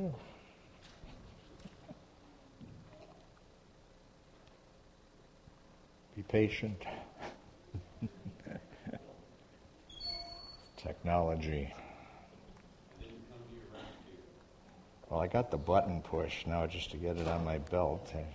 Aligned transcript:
Be 6.16 6.22
patient. 6.22 6.82
Technology. 10.76 11.72
Well, 15.10 15.20
I 15.20 15.26
got 15.26 15.50
the 15.50 15.58
button 15.58 16.00
push 16.02 16.46
now 16.46 16.66
just 16.66 16.90
to 16.92 16.96
get 16.96 17.18
it 17.18 17.28
on 17.28 17.44
my 17.44 17.58
belt. 17.58 18.06
I 18.06 18.12
think 18.14 18.26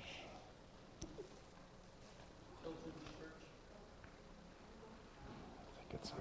it's. 5.93 6.13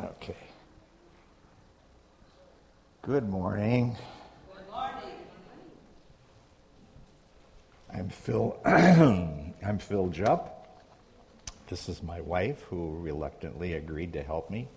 Okay. 0.00 0.36
Good 3.02 3.28
morning. 3.28 3.96
Good 4.54 4.70
morning. 4.70 5.10
I'm 7.92 8.08
Phil. 8.10 8.56
Phil 9.88 10.08
Jupp. 10.08 10.66
This 11.68 11.88
is 11.88 12.02
my 12.02 12.20
wife, 12.20 12.60
who 12.64 12.98
reluctantly 13.00 13.72
agreed 13.72 14.12
to 14.12 14.22
help 14.22 14.50
me. 14.50 14.68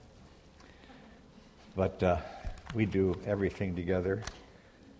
But 1.75 2.01
uh, 2.01 2.17
we 2.73 2.85
do 2.85 3.19
everything 3.25 3.75
together. 3.75 4.23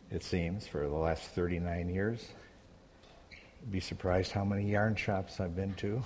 It 0.10 0.22
seems 0.22 0.68
for 0.68 0.82
the 0.82 0.96
last 0.96 1.24
39 1.30 1.88
years. 1.88 2.28
You'd 3.62 3.72
be 3.72 3.80
surprised 3.80 4.34
how 4.34 4.44
many 4.44 4.70
yarn 4.70 4.98
shops 4.98 5.40
I've 5.40 5.56
been 5.56 5.76
to. 5.76 6.04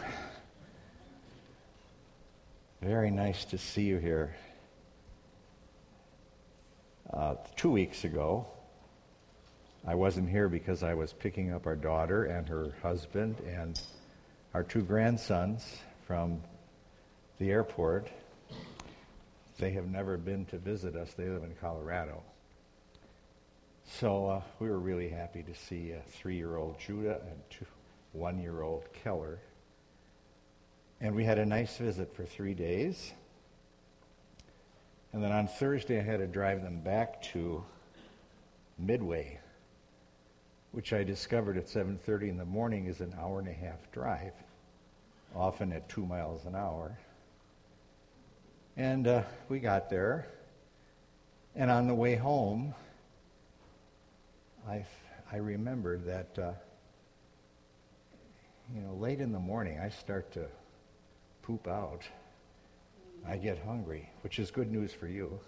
Very 2.83 3.09
nice 3.09 3.43
to 3.45 3.57
see 3.57 3.85
you 3.85 3.97
here. 3.97 4.35
Uh, 7.11 7.37
two 7.55 7.71
weeks 7.71 8.03
ago, 8.03 8.45
I 9.87 9.95
wasn't 9.95 10.29
here 10.29 10.47
because 10.47 10.83
I 10.83 10.93
was 10.93 11.11
picking 11.11 11.51
up 11.53 11.65
our 11.65 11.75
daughter 11.75 12.25
and 12.25 12.47
her 12.49 12.75
husband 12.83 13.37
and 13.47 13.81
our 14.55 14.63
two 14.63 14.83
grandsons 14.83 15.79
from 16.07 16.41
the 17.39 17.51
airport. 17.51 18.07
They 19.59 19.71
have 19.71 19.89
never 19.89 20.15
been 20.15 20.45
to 20.45 20.57
visit 20.57 20.95
us. 20.95 21.13
They 21.13 21.27
live 21.27 21.43
in 21.43 21.53
Colorado. 21.59 22.23
So 23.85 24.27
uh, 24.27 24.41
we 24.61 24.69
were 24.69 24.79
really 24.79 25.09
happy 25.09 25.43
to 25.43 25.53
see 25.53 25.91
a 25.91 25.99
three-year-old 26.07 26.79
Judah 26.79 27.19
and 27.29 27.37
two, 27.49 27.65
one-year-old 28.13 28.85
Keller. 29.03 29.39
And 31.01 31.13
we 31.17 31.25
had 31.25 31.37
a 31.37 31.45
nice 31.45 31.75
visit 31.75 32.15
for 32.15 32.23
three 32.23 32.53
days. 32.53 33.11
And 35.11 35.21
then 35.21 35.33
on 35.33 35.49
Thursday, 35.49 35.99
I 35.99 36.03
had 36.03 36.19
to 36.19 36.27
drive 36.27 36.63
them 36.63 36.79
back 36.79 37.21
to 37.33 37.61
Midway, 38.79 39.37
which 40.75 40.91
I 40.91 41.05
discovered 41.05 41.55
at 41.55 41.69
7:30 41.69 42.27
in 42.27 42.37
the 42.37 42.43
morning 42.43 42.87
is 42.87 42.99
an 42.99 43.15
hour 43.17 43.39
and 43.39 43.47
a 43.47 43.53
half 43.53 43.89
drive, 43.93 44.33
often 45.33 45.71
at 45.71 45.87
two 45.87 46.05
miles 46.05 46.43
an 46.43 46.53
hour. 46.53 46.99
And 48.75 49.07
uh, 49.07 49.23
we 49.47 49.61
got 49.61 49.89
there, 49.89 50.27
and 51.55 51.71
on 51.71 51.87
the 51.87 51.95
way 51.95 52.15
home, 52.15 52.75
I 54.67 54.85
I 55.31 55.37
remembered 55.37 56.03
that 56.07 56.37
uh, 56.37 56.51
you 58.73 58.81
know 58.81 58.95
late 58.95 59.21
in 59.21 59.31
the 59.31 59.39
morning 59.39 59.79
I 59.79 59.87
start 59.87 60.29
to 60.33 60.45
poop 61.41 61.69
out. 61.69 62.01
I 63.25 63.37
get 63.37 63.59
hungry, 63.59 64.09
which 64.23 64.39
is 64.39 64.51
good 64.51 64.69
news 64.69 64.91
for 64.91 65.07
you. 65.07 65.39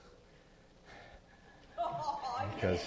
because 2.56 2.80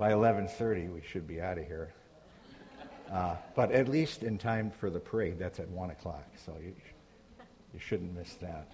by 0.00 0.12
11:30 0.12 0.88
we 0.88 1.02
should 1.02 1.28
be 1.28 1.42
out 1.42 1.58
of 1.58 1.66
here. 1.66 1.92
Uh, 3.12 3.36
but 3.54 3.70
at 3.70 3.86
least 3.86 4.22
in 4.22 4.38
time 4.38 4.70
for 4.70 4.88
the 4.88 4.98
parade, 4.98 5.38
that's 5.38 5.60
at 5.60 5.68
one 5.68 5.90
o'clock, 5.90 6.26
so 6.46 6.56
you 6.58 6.74
you 7.74 7.78
shouldn't 7.78 8.16
miss 8.16 8.34
that. 8.36 8.72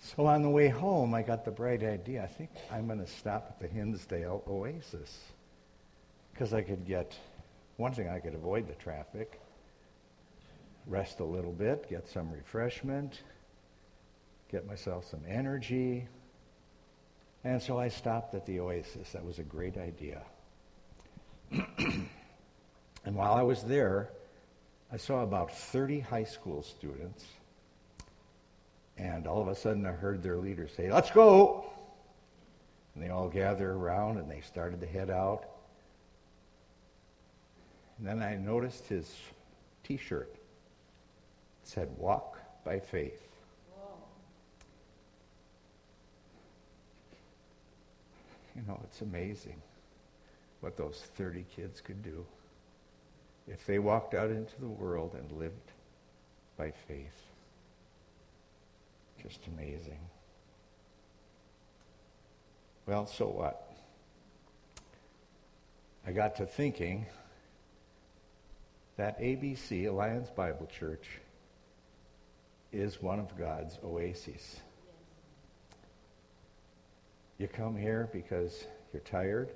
So 0.00 0.26
on 0.26 0.42
the 0.42 0.50
way 0.50 0.68
home, 0.68 1.14
I 1.14 1.22
got 1.22 1.44
the 1.44 1.50
bright 1.52 1.84
idea. 1.84 2.24
I 2.24 2.26
think 2.26 2.50
I'm 2.72 2.86
going 2.86 2.98
to 2.98 3.06
stop 3.06 3.46
at 3.50 3.60
the 3.60 3.68
Hinsdale 3.68 4.42
Oasis 4.48 5.16
because 6.32 6.52
I 6.52 6.62
could 6.62 6.84
get 6.84 7.16
one 7.76 7.92
thing. 7.92 8.08
I 8.08 8.18
could 8.18 8.34
avoid 8.34 8.66
the 8.66 8.74
traffic 8.74 9.40
rest 10.86 11.20
a 11.20 11.24
little 11.24 11.52
bit, 11.52 11.88
get 11.88 12.08
some 12.08 12.32
refreshment, 12.32 13.22
get 14.50 14.66
myself 14.66 15.08
some 15.08 15.20
energy. 15.28 16.08
And 17.48 17.62
so 17.62 17.78
I 17.78 17.88
stopped 17.88 18.34
at 18.34 18.44
the 18.44 18.60
Oasis. 18.60 19.12
That 19.12 19.24
was 19.24 19.38
a 19.38 19.42
great 19.42 19.78
idea. 19.78 20.20
and 21.50 22.06
while 23.06 23.32
I 23.32 23.40
was 23.40 23.62
there, 23.62 24.10
I 24.92 24.98
saw 24.98 25.22
about 25.22 25.56
30 25.56 26.00
high 26.00 26.24
school 26.24 26.62
students. 26.62 27.24
And 28.98 29.26
all 29.26 29.40
of 29.40 29.48
a 29.48 29.54
sudden, 29.54 29.86
I 29.86 29.92
heard 29.92 30.22
their 30.22 30.36
leader 30.36 30.68
say, 30.68 30.92
Let's 30.92 31.10
go! 31.10 31.64
And 32.94 33.02
they 33.02 33.08
all 33.08 33.30
gather 33.30 33.72
around 33.72 34.18
and 34.18 34.30
they 34.30 34.42
started 34.42 34.82
to 34.82 34.86
head 34.86 35.08
out. 35.08 35.46
And 37.96 38.06
then 38.06 38.22
I 38.22 38.36
noticed 38.36 38.88
his 38.88 39.10
t 39.84 39.96
shirt 39.96 40.36
said, 41.62 41.88
Walk 41.96 42.38
by 42.62 42.78
faith. 42.78 43.27
You 48.58 48.64
know, 48.66 48.80
it's 48.82 49.02
amazing 49.02 49.62
what 50.60 50.76
those 50.76 51.00
30 51.16 51.44
kids 51.54 51.80
could 51.80 52.02
do 52.02 52.26
if 53.46 53.64
they 53.66 53.78
walked 53.78 54.14
out 54.14 54.30
into 54.30 54.60
the 54.60 54.66
world 54.66 55.14
and 55.14 55.30
lived 55.30 55.70
by 56.56 56.72
faith. 56.88 57.22
Just 59.22 59.38
amazing. 59.46 60.00
Well, 62.84 63.06
so 63.06 63.28
what? 63.28 63.76
I 66.04 66.10
got 66.10 66.34
to 66.36 66.46
thinking 66.46 67.06
that 68.96 69.20
ABC, 69.20 69.88
Alliance 69.88 70.30
Bible 70.30 70.66
Church, 70.66 71.06
is 72.72 73.00
one 73.00 73.20
of 73.20 73.38
God's 73.38 73.78
oases. 73.84 74.60
You 77.38 77.46
come 77.46 77.76
here 77.76 78.08
because 78.12 78.66
you're 78.92 79.02
tired. 79.02 79.50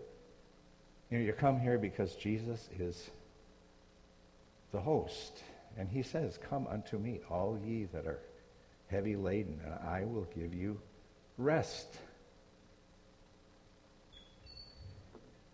You 1.11 1.19
know, 1.19 1.25
you 1.25 1.33
come 1.33 1.61
here 1.61 1.79
because 1.79 2.15
Jesus 2.15 2.69
is 2.79 3.11
the 4.73 4.81
host. 4.81 5.43
And 5.77 5.89
he 5.89 6.03
says, 6.03 6.39
Come 6.49 6.67
unto 6.69 6.99
me, 6.99 7.21
all 7.29 7.59
ye 7.65 7.85
that 7.93 8.07
are 8.07 8.21
heavy 8.89 9.17
laden, 9.17 9.61
and 9.65 9.75
I 9.89 10.05
will 10.05 10.27
give 10.35 10.55
you 10.55 10.81
rest. 11.39 11.99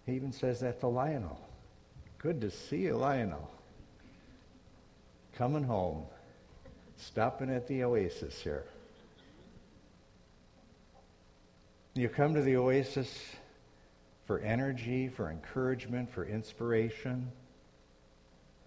He 0.06 0.12
even 0.12 0.32
says 0.32 0.60
that 0.60 0.80
to 0.80 0.88
Lionel. 0.88 1.40
Good 2.18 2.40
to 2.40 2.50
see 2.50 2.78
you, 2.78 2.96
Lionel. 2.96 3.50
Coming 5.36 5.64
home 5.64 6.04
stopping 6.96 7.50
at 7.50 7.66
the 7.68 7.84
oasis 7.84 8.40
here. 8.40 8.64
You 11.98 12.08
come 12.08 12.32
to 12.34 12.42
the 12.42 12.54
oasis 12.54 13.12
for 14.24 14.38
energy, 14.38 15.08
for 15.08 15.30
encouragement, 15.30 16.08
for 16.08 16.24
inspiration, 16.24 17.28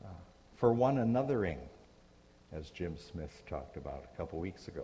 uh, 0.03 0.09
for 0.57 0.73
one 0.73 0.97
anothering, 0.97 1.59
as 2.51 2.71
Jim 2.71 2.97
Smith 2.97 3.31
talked 3.47 3.77
about 3.77 4.03
a 4.13 4.17
couple 4.17 4.37
weeks 4.37 4.67
ago. 4.67 4.83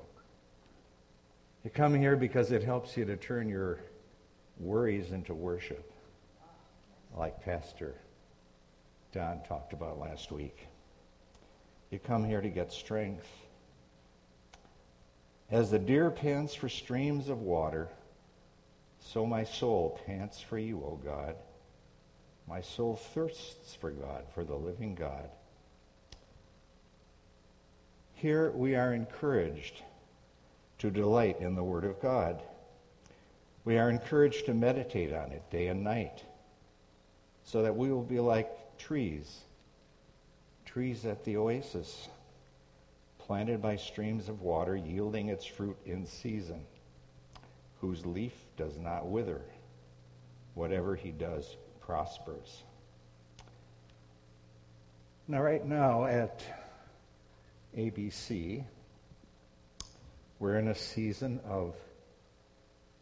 You 1.65 1.71
come 1.71 1.94
here 1.94 2.15
because 2.15 2.53
it 2.53 2.63
helps 2.63 2.95
you 2.95 3.03
to 3.03 3.17
turn 3.17 3.49
your 3.49 3.79
worries 4.61 5.11
into 5.11 5.33
worship, 5.33 5.91
like 7.17 7.44
Pastor 7.44 7.95
Don 9.11 9.41
talked 9.44 9.73
about 9.73 9.99
last 9.99 10.31
week. 10.31 10.67
You 11.91 11.99
come 11.99 12.23
here 12.23 12.39
to 12.39 12.49
get 12.49 12.71
strength. 12.71 13.27
As 15.51 15.69
the 15.69 15.79
deer 15.79 16.09
pants 16.09 16.55
for 16.55 16.69
streams 16.69 17.27
of 17.27 17.41
water, 17.41 17.89
so 18.99 19.25
my 19.25 19.44
soul 19.44 19.99
pants 20.05 20.41
for 20.41 20.57
you, 20.57 20.77
O 20.77 20.99
God. 21.03 21.35
My 22.47 22.61
soul 22.61 22.95
thirsts 22.95 23.75
for 23.75 23.91
God, 23.91 24.23
for 24.33 24.44
the 24.44 24.55
living 24.55 24.95
God. 24.95 25.29
Here 28.13 28.51
we 28.51 28.75
are 28.75 28.94
encouraged 28.94 29.83
to 30.79 30.89
delight 30.89 31.39
in 31.39 31.55
the 31.55 31.63
Word 31.63 31.83
of 31.83 32.01
God. 32.01 32.41
We 33.65 33.77
are 33.77 33.89
encouraged 33.89 34.45
to 34.45 34.53
meditate 34.53 35.13
on 35.13 35.31
it 35.31 35.44
day 35.51 35.67
and 35.67 35.83
night, 35.83 36.23
so 37.44 37.63
that 37.63 37.75
we 37.75 37.91
will 37.91 38.03
be 38.03 38.19
like 38.19 38.77
trees, 38.77 39.41
trees 40.65 41.05
at 41.05 41.25
the 41.25 41.38
oasis, 41.38 42.07
planted 43.19 43.61
by 43.61 43.75
streams 43.75 44.29
of 44.29 44.41
water, 44.41 44.75
yielding 44.75 45.27
its 45.27 45.45
fruit 45.45 45.77
in 45.85 46.05
season, 46.05 46.61
whose 47.81 48.05
leaf 48.05 48.33
does 48.57 48.77
not 48.77 49.07
wither. 49.07 49.42
Whatever 50.56 50.95
he 50.95 51.12
does 51.12 51.56
prospers. 51.80 52.63
Now, 55.27 55.42
right 55.42 55.65
now 55.65 56.06
at 56.06 56.44
ABC, 57.77 58.63
we're 60.39 60.57
in 60.57 60.68
a 60.68 60.75
season 60.75 61.39
of 61.45 61.75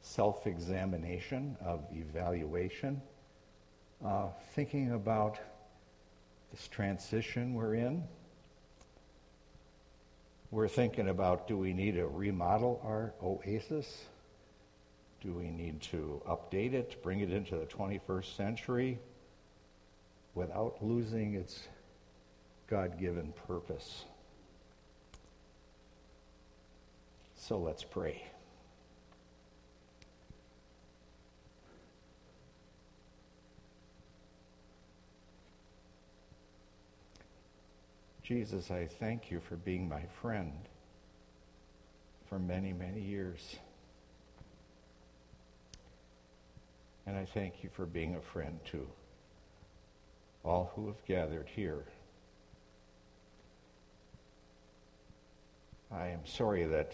self 0.02 0.48
examination, 0.48 1.58
of 1.64 1.84
evaluation, 1.94 3.02
uh, 4.04 4.28
thinking 4.54 4.94
about 4.94 5.40
this 6.52 6.68
transition 6.68 7.54
we're 7.54 7.76
in. 7.76 8.04
We're 10.52 10.68
thinking 10.68 11.10
about 11.10 11.48
do 11.48 11.58
we 11.58 11.74
need 11.74 11.96
to 11.96 12.08
remodel 12.08 12.82
our 12.84 13.14
oasis? 13.22 14.06
Do 15.22 15.34
we 15.34 15.50
need 15.50 15.82
to 15.84 16.22
update 16.28 16.74
it, 16.74 17.02
bring 17.02 17.22
it 17.22 17.32
into 17.32 17.56
the 17.56 17.66
21st 17.66 18.36
century 18.36 19.00
without 20.36 20.78
losing 20.82 21.34
its 21.34 21.68
God 22.68 23.00
given 23.00 23.34
purpose? 23.48 24.06
So 27.36 27.58
let's 27.58 27.84
pray. 27.84 28.24
Jesus, 38.26 38.72
I 38.72 38.88
thank 38.88 39.30
you 39.30 39.40
for 39.40 39.56
being 39.56 39.88
my 39.88 40.02
friend 40.20 40.52
for 42.28 42.40
many, 42.40 42.74
many 42.74 43.00
years. 43.00 43.58
And 47.08 47.18
I 47.18 47.26
thank 47.26 47.64
you 47.64 47.70
for 47.74 47.86
being 47.86 48.16
a 48.16 48.22
friend 48.22 48.60
to 48.72 48.88
all 50.44 50.72
who 50.76 50.88
have 50.88 51.06
gathered 51.06 51.48
here. 51.48 51.86
I 55.92 56.08
am 56.08 56.26
sorry 56.26 56.66
that 56.66 56.94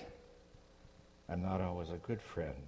I'm 1.30 1.42
not 1.42 1.62
always 1.62 1.90
a 1.90 1.98
good 1.98 2.22
friend. 2.22 2.68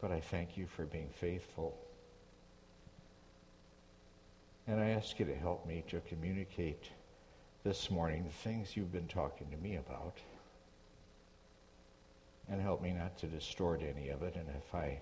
But 0.00 0.10
I 0.10 0.20
thank 0.20 0.56
you 0.56 0.66
for 0.66 0.84
being 0.84 1.08
faithful. 1.08 1.78
And 4.66 4.80
I 4.80 4.90
ask 4.90 5.18
you 5.20 5.26
to 5.26 5.34
help 5.34 5.66
me 5.66 5.84
to 5.88 6.00
communicate 6.00 6.90
this 7.62 7.90
morning 7.90 8.24
the 8.24 8.30
things 8.30 8.76
you've 8.76 8.92
been 8.92 9.06
talking 9.06 9.48
to 9.50 9.56
me 9.56 9.76
about. 9.76 10.18
And 12.48 12.60
help 12.60 12.80
me 12.80 12.92
not 12.92 13.18
to 13.18 13.26
distort 13.26 13.82
any 13.82 14.10
of 14.10 14.22
it. 14.22 14.36
And 14.36 14.48
if 14.48 14.74
I 14.74 15.00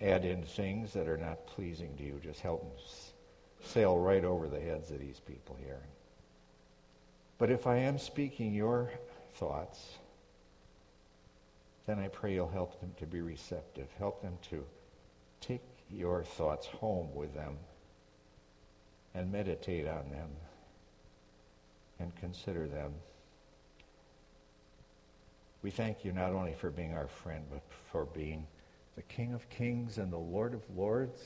add 0.00 0.24
in 0.24 0.42
things 0.42 0.92
that 0.94 1.08
are 1.08 1.18
not 1.18 1.46
pleasing 1.46 1.94
to 1.96 2.02
you, 2.02 2.20
just 2.22 2.40
help 2.40 2.62
them 2.62 2.84
sail 3.62 3.98
right 3.98 4.24
over 4.24 4.48
the 4.48 4.60
heads 4.60 4.90
of 4.90 4.98
these 4.98 5.20
people 5.20 5.56
here. 5.60 5.82
But 7.38 7.50
if 7.50 7.66
I 7.66 7.76
am 7.76 7.98
speaking 7.98 8.54
your 8.54 8.90
thoughts, 9.34 9.98
then 11.86 11.98
I 11.98 12.08
pray 12.08 12.34
you'll 12.34 12.48
help 12.48 12.80
them 12.80 12.92
to 12.98 13.06
be 13.06 13.20
receptive. 13.20 13.88
Help 13.98 14.22
them 14.22 14.38
to 14.50 14.64
take 15.40 15.62
your 15.90 16.22
thoughts 16.22 16.66
home 16.66 17.08
with 17.14 17.34
them 17.34 17.56
and 19.14 19.30
meditate 19.30 19.86
on 19.86 20.08
them 20.10 20.30
and 21.98 22.14
consider 22.16 22.66
them. 22.66 22.92
We 25.62 25.70
thank 25.70 26.04
you 26.04 26.12
not 26.12 26.32
only 26.32 26.54
for 26.54 26.70
being 26.70 26.92
our 26.92 27.06
friend, 27.06 27.44
but 27.50 27.62
for 27.92 28.04
being 28.04 28.46
the 28.96 29.02
King 29.02 29.32
of 29.32 29.48
Kings 29.48 29.98
and 29.98 30.12
the 30.12 30.18
Lord 30.18 30.54
of 30.54 30.62
Lords, 30.76 31.20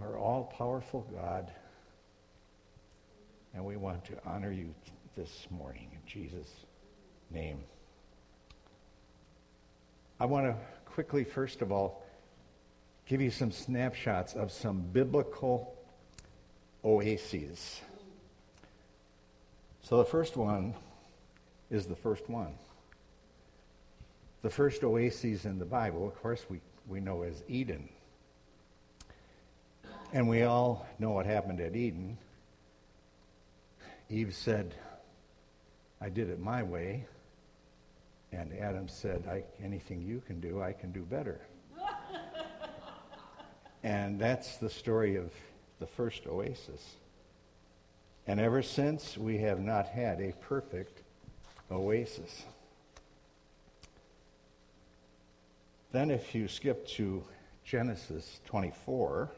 our 0.00 0.16
all 0.16 0.44
powerful 0.56 1.06
God. 1.14 1.50
And 3.54 3.64
we 3.64 3.76
want 3.76 4.04
to 4.06 4.14
honor 4.24 4.50
you 4.50 4.74
this 5.16 5.46
morning 5.50 5.90
in 5.92 6.00
Jesus' 6.06 6.50
name. 7.30 7.62
I 10.18 10.24
want 10.24 10.46
to 10.46 10.56
quickly, 10.86 11.24
first 11.24 11.60
of 11.60 11.70
all, 11.70 12.02
give 13.06 13.20
you 13.20 13.30
some 13.30 13.52
snapshots 13.52 14.34
of 14.34 14.50
some 14.50 14.80
biblical 14.80 15.76
oases. 16.82 17.80
So 19.82 19.98
the 19.98 20.04
first 20.04 20.36
one 20.36 20.74
is 21.70 21.86
the 21.86 21.96
first 21.96 22.28
one. 22.28 22.54
The 24.42 24.50
first 24.50 24.82
oasis 24.82 25.44
in 25.44 25.58
the 25.58 25.64
Bible, 25.64 26.06
of 26.06 26.20
course, 26.20 26.44
we, 26.48 26.60
we 26.88 27.00
know 27.00 27.22
as 27.22 27.42
Eden. 27.48 27.88
And 30.12 30.28
we 30.28 30.42
all 30.42 30.86
know 30.98 31.10
what 31.10 31.26
happened 31.26 31.60
at 31.60 31.76
Eden. 31.76 32.18
Eve 34.08 34.34
said, 34.34 34.74
I 36.00 36.08
did 36.08 36.30
it 36.30 36.40
my 36.40 36.62
way. 36.62 37.06
And 38.32 38.52
Adam 38.58 38.88
said, 38.88 39.44
anything 39.62 40.02
you 40.02 40.22
can 40.26 40.40
do, 40.40 40.62
I 40.62 40.72
can 40.72 40.90
do 40.90 41.02
better. 41.02 41.40
and 43.82 44.18
that's 44.18 44.56
the 44.56 44.70
story 44.70 45.16
of 45.16 45.32
the 45.78 45.86
first 45.86 46.26
oasis. 46.26 46.96
And 48.26 48.40
ever 48.40 48.62
since, 48.62 49.18
we 49.18 49.38
have 49.38 49.60
not 49.60 49.86
had 49.86 50.20
a 50.20 50.32
perfect 50.40 51.02
oasis. 51.70 52.44
Then, 55.92 56.10
if 56.10 56.34
you 56.34 56.46
skip 56.46 56.86
to 56.88 57.24
Genesis 57.64 58.40
24, 58.46 59.30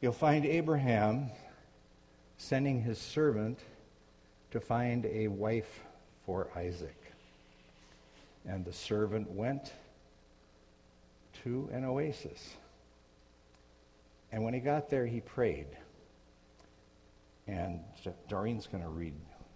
you'll 0.00 0.12
find 0.12 0.46
Abraham 0.46 1.30
sending 2.38 2.80
his 2.80 2.98
servant 2.98 3.58
to 4.50 4.60
find 4.60 5.04
a 5.06 5.28
wife 5.28 5.80
for 6.24 6.48
Isaac. 6.56 6.96
And 8.46 8.64
the 8.64 8.72
servant 8.72 9.30
went 9.30 9.72
to 11.44 11.68
an 11.72 11.84
oasis. 11.84 12.56
And 14.32 14.42
when 14.42 14.54
he 14.54 14.60
got 14.60 14.88
there, 14.88 15.06
he 15.06 15.20
prayed. 15.20 15.66
And 17.46 17.80
Doreen's 18.28 18.66
going 18.66 18.82
to 18.82 18.88
read 18.88 19.14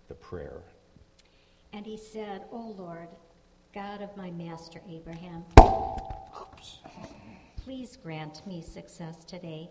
the 0.08 0.14
prayer. 0.14 0.60
And 1.74 1.84
he 1.84 1.96
said, 1.96 2.44
O 2.52 2.72
Lord, 2.78 3.08
God 3.74 4.00
of 4.00 4.16
my 4.16 4.30
master 4.30 4.80
Abraham, 4.88 5.44
Oops. 6.40 6.78
please 7.64 7.96
grant 7.96 8.46
me 8.46 8.62
success 8.62 9.24
today 9.24 9.68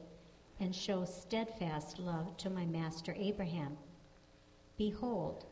and 0.59 0.75
show 0.75 1.05
steadfast 1.05 1.99
love 1.99 2.35
to 2.37 2.49
my 2.49 2.65
master 2.65 3.15
Abraham. 3.17 3.77
Behold, 4.77 5.45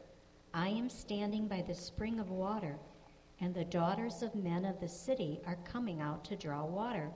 I 0.53 0.67
am 0.67 0.89
standing 0.89 1.48
by 1.48 1.62
the 1.62 1.74
spring 1.74 2.20
of 2.20 2.31
water, 2.31 2.75
and 3.39 3.55
the 3.55 3.63
daughters 3.63 4.22
of 4.22 4.36
men 4.36 4.65
of 4.65 4.81
the 4.81 4.89
city 4.89 5.39
are 5.48 5.58
coming 5.63 6.01
out 6.01 6.25
to 6.25 6.36
draw 6.36 6.65
water. 6.65 7.12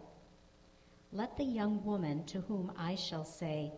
Let 1.11 1.35
the 1.35 1.43
young 1.43 1.83
woman 1.83 2.23
to 2.27 2.39
whom 2.39 2.71
I 2.77 2.95
shall 2.95 3.25
say, 3.25 3.73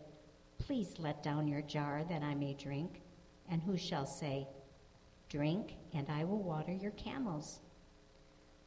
Please 0.60 0.94
let 1.00 1.24
down 1.24 1.48
your 1.48 1.62
jar 1.62 2.04
that 2.08 2.22
I 2.22 2.36
may 2.36 2.54
drink, 2.54 3.02
and 3.50 3.60
who 3.60 3.76
shall 3.76 4.06
say, 4.06 4.46
Drink, 5.28 5.76
and 5.92 6.08
I 6.08 6.24
will 6.24 6.42
water 6.42 6.72
your 6.72 6.92
camels. 6.92 7.60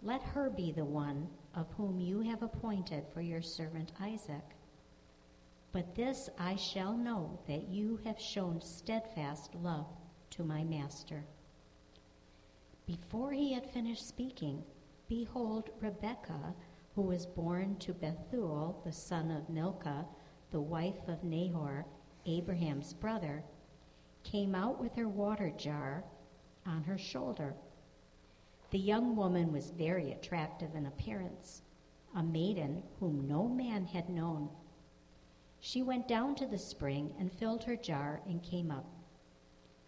Let 0.03 0.21
her 0.21 0.49
be 0.49 0.71
the 0.71 0.85
one 0.85 1.27
of 1.55 1.71
whom 1.73 1.99
you 1.99 2.21
have 2.21 2.43
appointed 2.43 3.05
for 3.13 3.21
your 3.21 3.41
servant 3.41 3.91
Isaac. 3.99 4.55
But 5.71 5.95
this 5.95 6.29
I 6.37 6.55
shall 6.55 6.97
know 6.97 7.39
that 7.47 7.69
you 7.69 7.99
have 8.03 8.19
shown 8.19 8.61
steadfast 8.61 9.55
love 9.55 9.87
to 10.31 10.43
my 10.43 10.63
master. 10.63 11.25
Before 12.85 13.31
he 13.31 13.53
had 13.53 13.69
finished 13.69 14.07
speaking, 14.07 14.63
behold, 15.07 15.69
Rebekah, 15.79 16.53
who 16.95 17.03
was 17.03 17.25
born 17.25 17.77
to 17.77 17.93
Bethuel, 17.93 18.81
the 18.83 18.91
son 18.91 19.31
of 19.31 19.49
Milcah, 19.49 20.05
the 20.51 20.61
wife 20.61 21.07
of 21.07 21.23
Nahor, 21.23 21.85
Abraham's 22.25 22.93
brother, 22.93 23.43
came 24.23 24.53
out 24.53 24.79
with 24.79 24.93
her 24.95 25.07
water 25.07 25.51
jar 25.57 26.03
on 26.65 26.83
her 26.83 26.97
shoulder. 26.97 27.53
The 28.71 28.79
young 28.79 29.15
woman 29.15 29.51
was 29.51 29.71
very 29.71 30.11
attractive 30.11 30.75
in 30.75 30.85
appearance, 30.85 31.61
a 32.15 32.23
maiden 32.23 32.83
whom 32.99 33.27
no 33.27 33.47
man 33.47 33.85
had 33.85 34.09
known. 34.09 34.49
She 35.59 35.83
went 35.83 36.07
down 36.07 36.35
to 36.35 36.47
the 36.47 36.57
spring 36.57 37.13
and 37.19 37.31
filled 37.31 37.63
her 37.65 37.75
jar 37.75 38.21
and 38.25 38.41
came 38.41 38.71
up. 38.71 38.85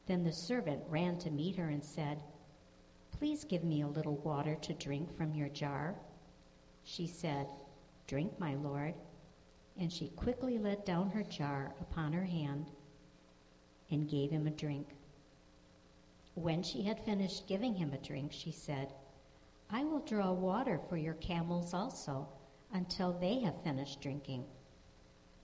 Then 0.05 0.23
the 0.23 0.33
servant 0.33 0.83
ran 0.87 1.17
to 1.19 1.31
meet 1.31 1.55
her 1.55 1.69
and 1.69 1.83
said, 1.83 2.21
Please 3.11 3.43
give 3.45 3.63
me 3.63 3.81
a 3.81 3.87
little 3.87 4.17
water 4.17 4.55
to 4.55 4.73
drink 4.73 5.15
from 5.15 5.33
your 5.33 5.49
jar. 5.49 5.95
She 6.83 7.07
said, 7.07 7.47
Drink, 8.05 8.37
my 8.39 8.55
lord. 8.55 8.95
And 9.79 9.91
she 9.91 10.09
quickly 10.09 10.57
let 10.57 10.85
down 10.85 11.09
her 11.11 11.23
jar 11.23 11.73
upon 11.79 12.13
her 12.13 12.25
hand 12.25 12.69
and 13.89 14.09
gave 14.09 14.29
him 14.29 14.45
a 14.45 14.51
drink. 14.51 14.89
When 16.35 16.63
she 16.63 16.81
had 16.83 17.05
finished 17.05 17.47
giving 17.47 17.75
him 17.75 17.93
a 17.93 17.97
drink, 17.97 18.31
she 18.31 18.51
said, 18.51 18.93
I 19.69 19.83
will 19.83 19.99
draw 19.99 20.31
water 20.31 20.79
for 20.89 20.97
your 20.97 21.13
camels 21.15 21.73
also 21.73 22.27
until 22.71 23.13
they 23.13 23.39
have 23.41 23.63
finished 23.63 24.01
drinking. 24.01 24.45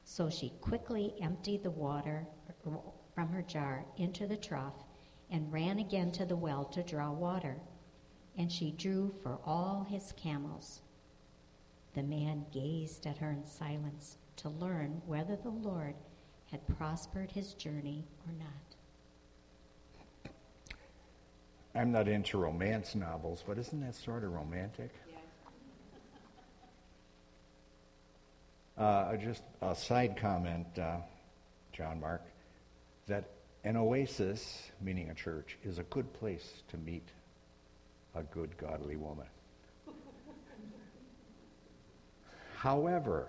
So 0.03 0.29
she 0.29 0.50
quickly 0.62 1.13
emptied 1.22 1.62
the 1.63 1.72
water 1.72 2.25
uh, 2.50 2.69
from 3.13 3.29
her 3.29 3.43
jar 3.43 3.86
into 3.98 4.25
the 4.25 4.38
trough 4.38 4.84
and 5.29 5.53
ran 5.53 5.77
again 5.77 6.12
to 6.13 6.25
the 6.25 6.36
well 6.36 6.65
to 6.65 6.81
draw 6.81 7.12
water. 7.12 7.58
And 8.38 8.51
she 8.51 8.72
drew 8.72 9.13
for 9.22 9.39
all 9.46 9.86
his 9.88 10.13
camels. 10.13 10.81
The 11.93 12.03
man 12.03 12.46
gazed 12.51 13.05
at 13.05 13.17
her 13.17 13.31
in 13.31 13.46
silence 13.46 14.17
to 14.38 14.50
learn 14.50 15.01
whether 15.05 15.36
the 15.36 15.50
Lord 15.50 15.96
had 16.50 16.67
prospered 16.67 17.31
his 17.31 17.53
journey 17.53 18.08
or 18.25 18.34
not. 18.34 18.68
I'm 21.75 21.91
not 21.91 22.07
into 22.07 22.38
romance 22.38 22.95
novels, 22.95 23.43
but 23.45 23.57
isn't 23.57 23.79
that 23.81 23.95
sort 23.95 24.23
of 24.23 24.33
romantic? 24.33 24.91
Uh, 28.77 29.15
just 29.17 29.43
a 29.61 29.75
side 29.75 30.15
comment, 30.17 30.65
uh, 30.79 30.97
John 31.73 31.99
Mark, 31.99 32.23
that 33.07 33.25
an 33.63 33.75
oasis, 33.75 34.71
meaning 34.81 35.09
a 35.09 35.13
church, 35.13 35.57
is 35.63 35.79
a 35.79 35.83
good 35.83 36.11
place 36.13 36.63
to 36.69 36.77
meet 36.77 37.07
a 38.15 38.23
good, 38.23 38.57
godly 38.57 38.95
woman. 38.95 39.27
However, 42.55 43.27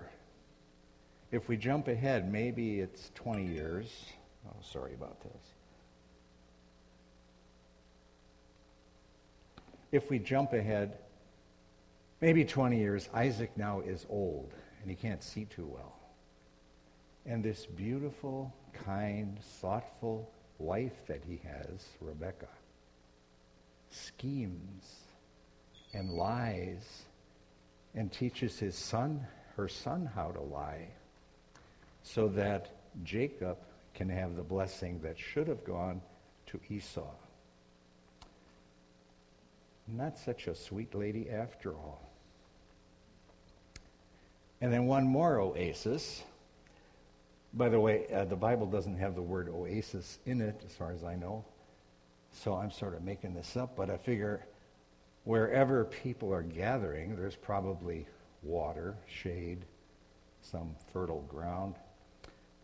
if 1.32 1.48
we 1.48 1.56
jump 1.56 1.88
ahead, 1.88 2.30
maybe 2.30 2.80
it's 2.80 3.10
20 3.16 3.46
years. 3.46 3.86
Oh, 4.48 4.56
sorry 4.62 4.94
about 4.94 5.20
this. 5.20 5.59
If 9.92 10.10
we 10.10 10.18
jump 10.18 10.52
ahead, 10.52 10.98
maybe 12.20 12.44
20 12.44 12.78
years, 12.78 13.08
Isaac 13.12 13.50
now 13.56 13.80
is 13.80 14.06
old 14.08 14.52
and 14.80 14.90
he 14.90 14.96
can't 14.96 15.22
see 15.22 15.44
too 15.46 15.66
well. 15.66 15.96
And 17.26 17.42
this 17.42 17.66
beautiful, 17.66 18.52
kind, 18.72 19.38
thoughtful 19.60 20.30
wife 20.58 21.06
that 21.06 21.22
he 21.26 21.40
has, 21.44 21.86
Rebecca, 22.00 22.48
schemes 23.90 25.00
and 25.92 26.10
lies 26.10 27.02
and 27.94 28.12
teaches 28.12 28.58
his 28.58 28.76
son, 28.76 29.26
her 29.56 29.68
son, 29.68 30.08
how 30.14 30.30
to 30.30 30.40
lie 30.40 30.86
so 32.02 32.28
that 32.28 32.70
Jacob 33.04 33.58
can 33.94 34.08
have 34.08 34.36
the 34.36 34.42
blessing 34.42 35.00
that 35.02 35.18
should 35.18 35.48
have 35.48 35.64
gone 35.64 36.00
to 36.46 36.60
Esau. 36.70 37.12
Not 39.96 40.18
such 40.18 40.46
a 40.46 40.54
sweet 40.54 40.94
lady 40.94 41.28
after 41.30 41.72
all. 41.72 42.10
And 44.60 44.72
then 44.72 44.86
one 44.86 45.04
more 45.04 45.40
oasis. 45.40 46.22
By 47.54 47.68
the 47.68 47.80
way, 47.80 48.06
uh, 48.12 48.24
the 48.24 48.36
Bible 48.36 48.66
doesn't 48.66 48.98
have 48.98 49.14
the 49.14 49.22
word 49.22 49.48
oasis 49.48 50.18
in 50.26 50.40
it, 50.40 50.62
as 50.64 50.74
far 50.74 50.92
as 50.92 51.02
I 51.02 51.16
know. 51.16 51.44
So 52.32 52.54
I'm 52.54 52.70
sort 52.70 52.94
of 52.94 53.02
making 53.02 53.34
this 53.34 53.56
up, 53.56 53.74
but 53.76 53.90
I 53.90 53.96
figure 53.96 54.46
wherever 55.24 55.84
people 55.84 56.32
are 56.32 56.42
gathering, 56.42 57.16
there's 57.16 57.36
probably 57.36 58.06
water, 58.42 58.96
shade, 59.06 59.64
some 60.42 60.76
fertile 60.92 61.22
ground. 61.28 61.74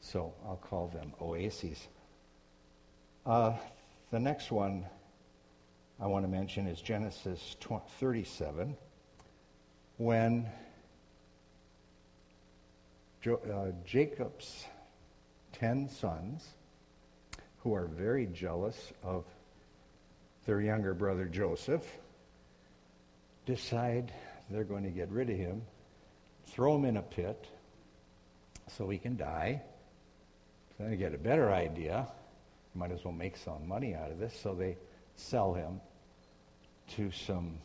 So 0.00 0.32
I'll 0.46 0.56
call 0.56 0.88
them 0.88 1.12
oases. 1.20 1.88
Uh, 3.24 3.54
the 4.12 4.20
next 4.20 4.52
one 4.52 4.86
I 5.98 6.06
want 6.06 6.24
to 6.24 6.30
mention 6.30 6.66
is 6.66 6.80
Genesis 6.80 7.56
37, 7.98 8.76
when 9.96 10.46
jo- 13.22 13.40
uh, 13.50 13.72
Jacob's 13.86 14.66
ten 15.52 15.88
sons, 15.88 16.46
who 17.62 17.74
are 17.74 17.86
very 17.86 18.26
jealous 18.26 18.92
of 19.02 19.24
their 20.44 20.60
younger 20.60 20.92
brother 20.92 21.24
Joseph, 21.24 21.84
decide 23.46 24.12
they're 24.50 24.64
going 24.64 24.84
to 24.84 24.90
get 24.90 25.08
rid 25.10 25.30
of 25.30 25.36
him, 25.36 25.62
throw 26.48 26.76
him 26.76 26.84
in 26.84 26.98
a 26.98 27.02
pit 27.02 27.46
so 28.76 28.88
he 28.90 28.98
can 28.98 29.16
die. 29.16 29.62
Then 30.78 30.90
they 30.90 30.96
get 30.96 31.14
a 31.14 31.18
better 31.18 31.50
idea. 31.50 32.06
Might 32.74 32.92
as 32.92 33.02
well 33.02 33.14
make 33.14 33.38
some 33.38 33.66
money 33.66 33.94
out 33.94 34.10
of 34.10 34.18
this. 34.18 34.38
So 34.38 34.54
they 34.54 34.76
sell 35.16 35.54
him 35.54 35.80
to 36.92 37.10
some 37.10 37.58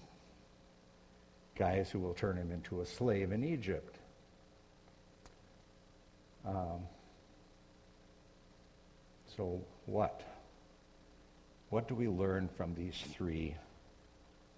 guys 1.56 1.90
who 1.92 2.00
will 2.00 2.13
turn 2.13 2.38
him 2.38 2.51
into 2.51 2.82
a 2.82 2.86
slave 2.86 3.32
in 3.32 3.44
Egypt. 3.44 3.98
Um, 6.46 6.82
so 9.36 9.62
what? 9.86 10.22
What 11.70 11.88
do 11.88 11.96
we 11.96 12.08
learn 12.08 12.50
from 12.58 12.74
these 12.74 12.96
three 13.13 13.56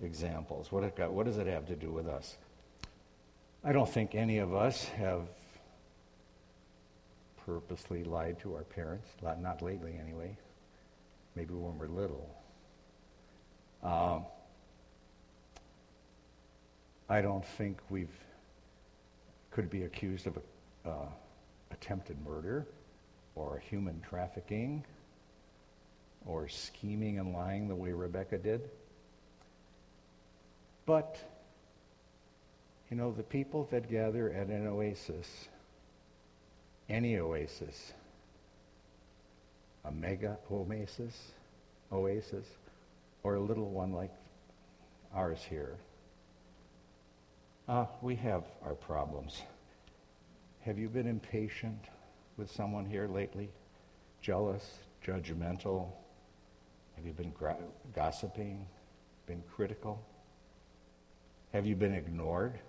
examples? 0.02 0.72
What, 0.72 0.96
got, 0.96 1.12
what 1.12 1.26
does 1.26 1.38
it 1.38 1.48
have 1.48 1.68
to 1.68 1.76
do 1.76 1.92
with 1.92 2.08
us? 2.08 2.38
I 3.64 3.72
don't 3.72 3.90
think 3.90 4.16
any 4.16 4.40
of 4.40 4.54
us 4.54 4.86
have 4.98 5.28
purposely 7.46 8.04
lied 8.04 8.40
to 8.40 8.56
our 8.56 8.64
parents, 8.64 9.08
not 9.22 9.62
lately 9.62 10.00
anyway, 10.02 10.38
maybe 11.36 11.54
when 11.54 11.78
we're 11.78 11.88
little. 11.88 12.30
Um, 13.84 14.26
I 17.14 17.22
don't 17.22 17.46
think 17.46 17.78
we've 17.92 18.10
could 19.52 19.70
be 19.70 19.84
accused 19.84 20.26
of 20.26 20.40
uh, 20.84 21.06
attempted 21.70 22.18
murder 22.26 22.66
or 23.36 23.62
human 23.70 24.02
trafficking 24.02 24.84
or 26.26 26.50
scheming 26.50 27.20
and 27.20 27.32
lying 27.32 27.68
the 27.68 27.76
way 27.76 27.92
Rebecca 27.92 28.40
did. 28.40 28.68
But, 30.88 31.20
you 32.90 32.98
know, 32.98 33.12
the 33.12 33.22
people 33.22 33.68
that 33.70 33.92
gather 33.92 34.32
at 34.32 34.48
an 34.48 34.66
oasis 34.66 35.30
any 36.90 37.20
oasis, 37.20 37.94
a 39.86 39.92
mega 39.92 40.40
oasis, 40.52 41.16
oasis, 41.92 42.48
or 43.22 43.36
a 43.36 43.40
little 43.40 43.70
one 43.70 43.94
like 43.94 44.12
ours 45.14 45.46
here. 45.48 45.78
Uh, 47.68 47.86
we 48.02 48.16
have 48.16 48.44
our 48.66 48.74
problems. 48.74 49.42
Have 50.66 50.78
you 50.78 50.90
been 50.90 51.08
impatient 51.08 51.86
with 52.36 52.52
someone 52.52 52.86
here 52.86 53.08
lately? 53.08 53.50
Jealous, 54.22 54.80
judgmental? 55.06 55.88
Have 56.98 57.06
you 57.06 57.14
been 57.14 57.34
gossiping, 57.96 58.66
been 59.28 59.42
critical? 59.56 60.06
Have 61.54 61.66
you 61.66 61.78
been 61.78 61.94
ignored, 61.94 62.60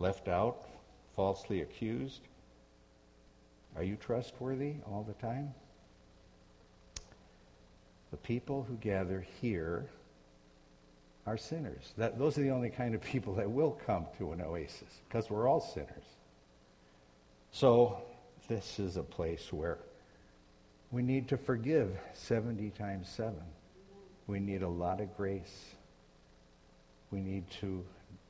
left 0.00 0.26
out, 0.26 0.66
falsely 1.14 1.60
accused? 1.60 2.22
Are 3.76 3.84
you 3.84 3.94
trustworthy 3.94 4.74
all 4.86 5.04
the 5.04 5.14
time? 5.24 5.54
The 8.10 8.16
people 8.16 8.64
who 8.64 8.74
gather 8.74 9.24
here 9.40 9.88
are 11.26 11.36
sinners. 11.36 11.92
That, 11.96 12.18
those 12.18 12.38
are 12.38 12.42
the 12.42 12.50
only 12.50 12.70
kind 12.70 12.94
of 12.94 13.00
people 13.02 13.34
that 13.34 13.50
will 13.50 13.78
come 13.86 14.06
to 14.18 14.32
an 14.32 14.40
oasis 14.40 15.00
because 15.08 15.30
we're 15.30 15.48
all 15.48 15.60
sinners. 15.60 16.04
So 17.52 18.00
this 18.48 18.78
is 18.78 18.96
a 18.96 19.02
place 19.02 19.52
where 19.52 19.78
we 20.90 21.02
need 21.02 21.28
to 21.28 21.36
forgive 21.36 21.96
70 22.14 22.70
times 22.70 23.08
7. 23.08 23.34
We 24.26 24.40
need 24.40 24.62
a 24.62 24.68
lot 24.68 25.00
of 25.00 25.16
grace. 25.16 25.74
We 27.10 27.20
need 27.20 27.44
to 27.60 27.84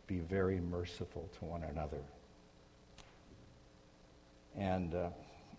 be 0.06 0.18
very 0.18 0.60
merciful 0.60 1.28
to 1.38 1.44
one 1.44 1.62
another. 1.62 2.02
And 4.58 4.94
uh, 4.94 5.08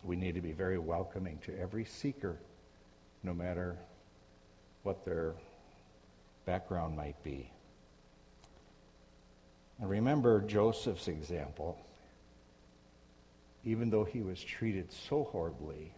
we 0.03 0.15
need 0.15 0.35
to 0.35 0.41
be 0.41 0.51
very 0.51 0.77
welcoming 0.77 1.39
to 1.45 1.57
every 1.59 1.85
seeker, 1.85 2.37
no 3.23 3.33
matter 3.33 3.77
what 4.83 5.05
their 5.05 5.35
background 6.45 6.95
might 6.95 7.21
be. 7.23 7.51
And 9.79 9.89
remember 9.89 10.41
Joseph's 10.41 11.07
example. 11.07 11.77
Even 13.63 13.89
though 13.89 14.03
he 14.03 14.21
was 14.21 14.43
treated 14.43 14.91
so 14.91 15.23
horribly, 15.25 15.93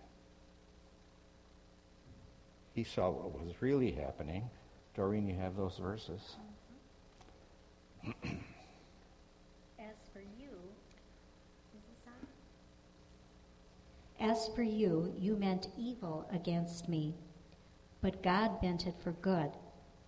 he 2.73 2.83
saw 2.83 3.09
what 3.09 3.31
was 3.31 3.61
really 3.61 3.91
happening. 3.91 4.49
Doreen, 4.95 5.27
you 5.27 5.35
have 5.35 5.55
those 5.55 5.77
verses. 5.77 6.35
Mm-hmm. 8.05 8.35
As 9.79 9.95
for 10.11 10.19
you, 10.19 10.49
As 14.19 14.47
for 14.55 14.63
you, 14.63 15.13
you 15.19 15.35
meant 15.35 15.67
evil 15.77 16.25
against 16.31 16.87
me, 16.87 17.13
but 18.01 18.23
God 18.23 18.61
meant 18.63 18.87
it 18.87 18.95
for 19.03 19.11
good 19.11 19.51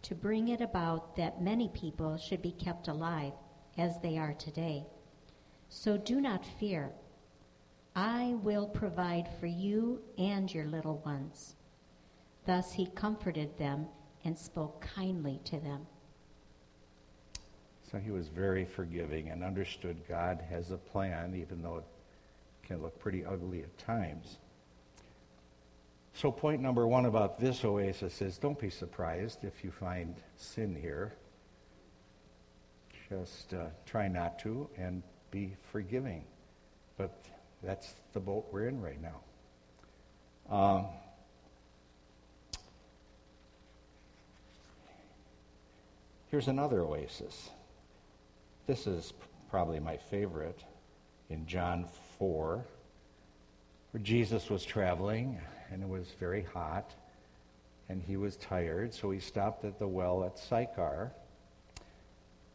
to 0.06 0.14
bring 0.14 0.50
it 0.50 0.62
about 0.62 1.16
that 1.16 1.42
many 1.42 1.68
people 1.70 2.16
should 2.16 2.40
be 2.40 2.52
kept 2.52 2.88
alive, 2.88 3.34
as 3.76 4.00
they 4.02 4.20
are 4.20 4.36
today. 4.36 4.86
So 5.70 5.98
do 5.98 6.22
not 6.22 6.46
fear. 6.60 6.92
I 7.96 8.36
will 8.44 8.68
provide 8.68 9.28
for 9.40 9.48
you 9.48 10.00
and 10.20 10.54
your 10.54 10.66
little 10.66 11.02
ones. 11.06 11.56
Thus 12.46 12.72
he 12.72 12.86
comforted 12.86 13.58
them 13.58 13.88
and 14.24 14.38
spoke 14.38 14.86
kindly 14.96 15.42
to 15.46 15.60
them. 15.60 15.88
So 17.92 17.98
he 17.98 18.12
was 18.12 18.28
very 18.28 18.64
forgiving 18.64 19.30
and 19.30 19.44
understood 19.44 20.08
God 20.08 20.40
has 20.52 20.70
a 20.70 20.78
plan, 20.78 21.36
even 21.36 21.64
though 21.64 21.78
it 21.78 21.86
can 22.68 22.84
look 22.84 23.00
pretty 23.00 23.26
ugly 23.26 23.64
at 23.64 23.76
times. 23.80 24.38
So, 26.16 26.32
point 26.32 26.62
number 26.62 26.88
one 26.88 27.08
about 27.08 27.42
this 27.42 27.66
oasis 27.66 28.22
is 28.22 28.38
don't 28.38 28.58
be 28.58 28.70
surprised 28.70 29.44
if 29.44 29.66
you 29.66 29.72
find 29.72 30.16
sin 30.38 30.74
here. 30.74 31.14
Just 33.10 33.54
uh, 33.54 33.66
try 33.86 34.08
not 34.08 34.40
to 34.40 34.70
and 34.78 35.04
be 35.30 35.58
forgiving. 35.74 36.24
But 36.98 37.12
that's 37.62 37.96
the 38.14 38.22
boat 38.22 38.48
we're 38.50 38.70
in 38.70 38.82
right 38.82 38.98
now. 39.02 39.20
Um, 40.50 40.86
here's 46.32 46.48
another 46.48 46.80
oasis. 46.80 47.50
This 48.68 48.88
is 48.88 49.12
probably 49.50 49.82
my 49.82 49.98
favorite 49.98 50.64
in 51.30 51.46
John 51.46 51.86
4, 52.20 52.66
where 53.92 54.02
Jesus 54.02 54.50
was 54.50 54.64
traveling 54.64 55.42
and 55.72 55.82
it 55.82 55.90
was 55.90 56.08
very 56.20 56.44
hot 56.44 56.94
and 57.90 58.02
he 58.02 58.18
was 58.18 58.36
tired, 58.38 58.94
so 58.94 59.12
he 59.12 59.20
stopped 59.20 59.64
at 59.64 59.78
the 59.78 59.88
well 59.88 60.24
at 60.24 60.40
Sychar. 60.40 61.12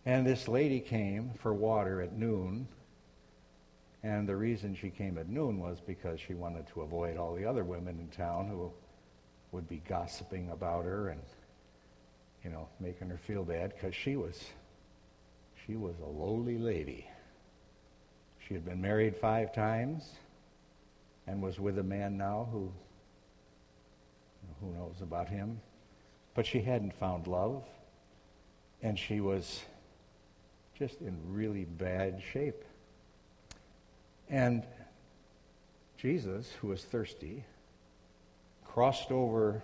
And 0.05 0.27
this 0.27 0.49
lady 0.49 0.81
came 0.81 1.31
for 1.41 1.55
water 1.55 2.01
at 2.01 2.13
noon. 2.13 2.67
And 4.03 4.29
the 4.29 4.35
reason 4.35 4.75
she 4.75 4.91
came 4.91 5.19
at 5.19 5.29
noon 5.29 5.61
was 5.61 5.79
because 5.87 6.21
she 6.21 6.35
wanted 6.35 6.67
to 6.69 6.81
avoid 6.81 7.17
all 7.17 7.35
the 7.35 7.45
other 7.45 7.65
women 7.65 7.99
in 8.01 8.09
town 8.09 8.49
who 8.49 8.73
would 9.53 9.69
be 9.69 9.83
gossiping 9.89 10.51
about 10.51 10.85
her 10.85 11.11
and, 11.11 11.21
you 12.43 12.51
know, 12.51 12.67
making 12.81 13.11
her 13.11 13.19
feel 13.19 13.45
bad 13.45 13.73
because 13.75 13.95
she 13.95 14.17
was, 14.17 14.43
she 15.67 15.77
was 15.77 15.95
a 16.03 16.09
lowly 16.09 16.59
lady. 16.59 17.07
She 18.49 18.55
had 18.55 18.65
been 18.65 18.81
married 18.81 19.17
five 19.17 19.53
times 19.55 20.11
and 21.27 21.43
was 21.43 21.61
with 21.61 21.79
a 21.79 21.85
man 21.85 22.17
now 22.17 22.49
who, 22.51 22.73
who 24.61 24.73
knows 24.73 24.97
about 25.03 25.29
him. 25.29 25.61
But 26.35 26.47
she 26.47 26.61
hadn't 26.61 26.95
found 26.95 27.27
love, 27.27 27.65
and 28.83 28.99
she 28.99 29.21
was 29.21 29.61
just 30.79 31.01
in 31.01 31.17
really 31.27 31.65
bad 31.65 32.23
shape. 32.33 32.65
And 34.29 34.63
Jesus, 35.97 36.51
who 36.61 36.69
was 36.69 36.85
thirsty, 36.85 37.45
crossed 38.65 39.11
over 39.11 39.63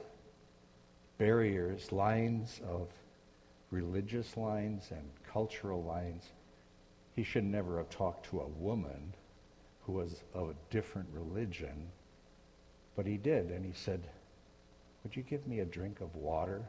barriers, 1.19 1.93
lines 1.93 2.61
of 2.69 2.89
religious 3.71 4.37
lines 4.37 4.89
and 4.91 5.09
cultural 5.33 5.83
lines, 5.83 6.25
he 7.15 7.23
should 7.23 7.45
never 7.45 7.79
have 7.79 7.89
talked 7.89 8.29
to 8.31 8.41
a 8.41 8.47
woman 8.47 9.15
who 9.87 9.93
was 9.93 10.23
of 10.35 10.51
a 10.51 10.55
different 10.71 11.09
religion, 11.13 11.89
but 12.97 13.07
he 13.07 13.17
did, 13.17 13.51
and 13.51 13.65
he 13.65 13.73
said, 13.73 14.07
Would 15.07 15.15
you 15.15 15.23
give 15.23 15.47
me 15.47 15.61
a 15.61 15.65
drink 15.65 16.01
of 16.01 16.17
water? 16.17 16.65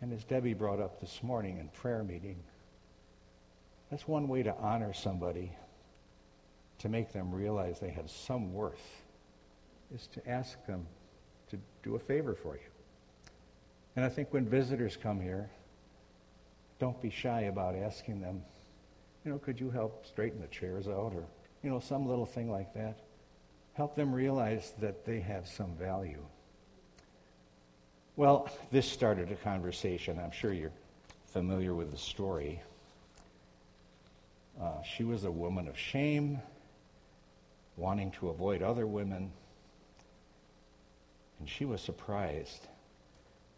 And 0.00 0.12
as 0.12 0.24
Debbie 0.24 0.54
brought 0.54 0.80
up 0.80 1.00
this 1.00 1.22
morning 1.22 1.58
in 1.58 1.68
prayer 1.68 2.02
meeting, 2.02 2.42
that's 3.88 4.08
one 4.08 4.26
way 4.26 4.42
to 4.42 4.52
honor 4.56 4.92
somebody, 4.92 5.52
to 6.80 6.88
make 6.88 7.12
them 7.12 7.32
realize 7.32 7.78
they 7.78 7.90
have 7.90 8.10
some 8.10 8.52
worth, 8.52 9.04
is 9.94 10.08
to 10.08 10.28
ask 10.28 10.66
them 10.66 10.84
to 11.50 11.58
do 11.84 11.94
a 11.94 12.00
favor 12.00 12.34
for 12.34 12.56
you. 12.56 12.70
And 13.94 14.04
I 14.04 14.08
think 14.08 14.32
when 14.32 14.44
visitors 14.44 14.98
come 15.00 15.20
here, 15.20 15.48
don't 16.80 17.00
be 17.00 17.08
shy 17.08 17.42
about 17.42 17.76
asking 17.76 18.20
them, 18.20 18.42
you 19.24 19.30
know, 19.30 19.38
could 19.38 19.60
you 19.60 19.70
help 19.70 20.04
straighten 20.06 20.40
the 20.40 20.48
chairs 20.48 20.88
out 20.88 21.12
or, 21.14 21.22
you 21.62 21.70
know, 21.70 21.78
some 21.78 22.08
little 22.08 22.26
thing 22.26 22.50
like 22.50 22.74
that. 22.74 22.98
Help 23.74 23.96
them 23.96 24.14
realize 24.14 24.74
that 24.80 25.04
they 25.04 25.20
have 25.20 25.48
some 25.48 25.74
value. 25.76 26.22
Well, 28.16 28.50
this 28.70 28.86
started 28.86 29.32
a 29.32 29.36
conversation. 29.36 30.20
I'm 30.22 30.30
sure 30.30 30.52
you're 30.52 30.72
familiar 31.26 31.74
with 31.74 31.90
the 31.90 31.96
story. 31.96 32.60
Uh, 34.60 34.82
she 34.82 35.02
was 35.02 35.24
a 35.24 35.30
woman 35.30 35.66
of 35.66 35.78
shame, 35.78 36.38
wanting 37.76 38.10
to 38.12 38.28
avoid 38.28 38.62
other 38.62 38.86
women. 38.86 39.32
And 41.38 41.48
she 41.48 41.64
was 41.64 41.80
surprised 41.80 42.68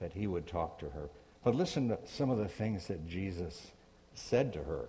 that 0.00 0.12
he 0.12 0.28
would 0.28 0.46
talk 0.46 0.78
to 0.78 0.90
her. 0.90 1.08
But 1.42 1.56
listen 1.56 1.88
to 1.88 1.98
some 2.06 2.30
of 2.30 2.38
the 2.38 2.48
things 2.48 2.86
that 2.86 3.08
Jesus 3.08 3.72
said 4.14 4.52
to 4.52 4.62
her. 4.62 4.88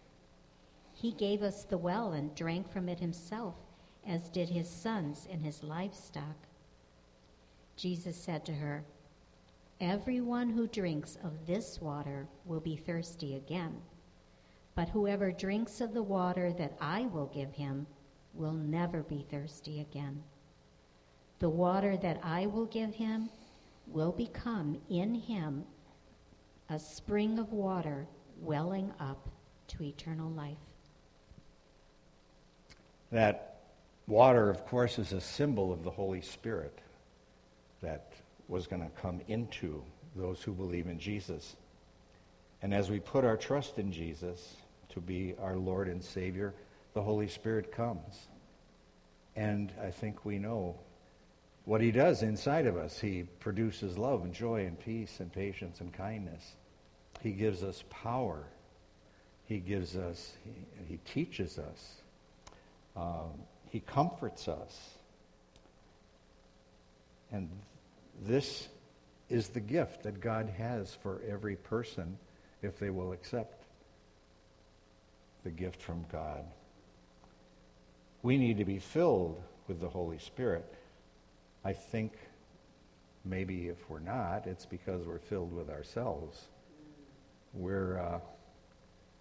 He 1.01 1.13
gave 1.13 1.41
us 1.41 1.63
the 1.63 1.79
well 1.79 2.11
and 2.11 2.35
drank 2.35 2.69
from 2.69 2.87
it 2.87 2.99
himself, 2.99 3.55
as 4.05 4.29
did 4.29 4.49
his 4.49 4.69
sons 4.69 5.27
and 5.31 5.43
his 5.43 5.63
livestock. 5.63 6.35
Jesus 7.75 8.15
said 8.15 8.45
to 8.45 8.53
her, 8.53 8.85
Everyone 9.79 10.51
who 10.51 10.67
drinks 10.67 11.17
of 11.23 11.47
this 11.47 11.81
water 11.81 12.27
will 12.45 12.59
be 12.59 12.75
thirsty 12.75 13.33
again. 13.33 13.81
But 14.75 14.89
whoever 14.89 15.31
drinks 15.31 15.81
of 15.81 15.95
the 15.95 16.03
water 16.03 16.53
that 16.53 16.77
I 16.79 17.07
will 17.07 17.31
give 17.33 17.51
him 17.51 17.87
will 18.35 18.53
never 18.53 19.01
be 19.01 19.25
thirsty 19.27 19.81
again. 19.81 20.21
The 21.39 21.49
water 21.49 21.97
that 21.97 22.19
I 22.21 22.45
will 22.45 22.67
give 22.67 22.93
him 22.93 23.31
will 23.87 24.11
become 24.11 24.79
in 24.87 25.15
him 25.15 25.65
a 26.69 26.77
spring 26.77 27.39
of 27.39 27.53
water 27.53 28.05
welling 28.39 28.93
up 28.99 29.27
to 29.69 29.83
eternal 29.83 30.29
life. 30.29 30.70
That 33.11 33.59
water, 34.07 34.49
of 34.49 34.65
course, 34.65 34.99
is 34.99 35.13
a 35.13 35.21
symbol 35.21 35.71
of 35.73 35.83
the 35.83 35.91
Holy 35.91 36.21
Spirit 36.21 36.77
that 37.81 38.13
was 38.47 38.67
going 38.67 38.81
to 38.81 39.01
come 39.01 39.21
into 39.27 39.83
those 40.15 40.41
who 40.41 40.51
believe 40.51 40.87
in 40.87 40.99
Jesus. 40.99 41.55
And 42.61 42.73
as 42.73 42.89
we 42.89 42.99
put 42.99 43.25
our 43.25 43.37
trust 43.37 43.79
in 43.79 43.91
Jesus 43.91 44.55
to 44.89 44.99
be 44.99 45.35
our 45.41 45.55
Lord 45.55 45.87
and 45.87 46.03
Savior, 46.03 46.53
the 46.93 47.01
Holy 47.01 47.27
Spirit 47.27 47.71
comes. 47.71 48.27
And 49.35 49.71
I 49.81 49.89
think 49.89 50.25
we 50.25 50.37
know 50.37 50.75
what 51.65 51.81
he 51.81 51.91
does 51.91 52.23
inside 52.23 52.65
of 52.65 52.77
us. 52.77 52.99
He 52.99 53.23
produces 53.39 53.97
love 53.97 54.23
and 54.23 54.33
joy 54.33 54.65
and 54.65 54.79
peace 54.79 55.19
and 55.19 55.31
patience 55.31 55.79
and 55.79 55.93
kindness. 55.93 56.55
He 57.21 57.31
gives 57.31 57.63
us 57.63 57.83
power. 57.89 58.45
He 59.45 59.59
gives 59.59 59.95
us, 59.95 60.33
he, 60.43 60.51
he 60.87 60.97
teaches 61.05 61.57
us. 61.57 62.00
Um, 62.95 63.31
he 63.69 63.79
comforts 63.79 64.47
us. 64.47 64.89
And 67.31 67.49
this 68.21 68.67
is 69.29 69.49
the 69.49 69.59
gift 69.61 70.03
that 70.03 70.19
God 70.19 70.49
has 70.57 70.93
for 71.01 71.21
every 71.27 71.55
person 71.55 72.17
if 72.61 72.77
they 72.77 72.89
will 72.89 73.13
accept 73.13 73.63
the 75.43 75.51
gift 75.51 75.81
from 75.81 76.05
God. 76.11 76.43
We 78.21 78.37
need 78.37 78.57
to 78.57 78.65
be 78.65 78.79
filled 78.79 79.41
with 79.67 79.79
the 79.79 79.89
Holy 79.89 80.19
Spirit. 80.19 80.71
I 81.63 81.73
think 81.73 82.11
maybe 83.23 83.69
if 83.69 83.89
we're 83.89 83.99
not, 83.99 84.45
it's 84.45 84.65
because 84.65 85.07
we're 85.07 85.19
filled 85.19 85.53
with 85.53 85.69
ourselves 85.69 86.47
we're, 87.53 87.99
uh, 87.99 88.19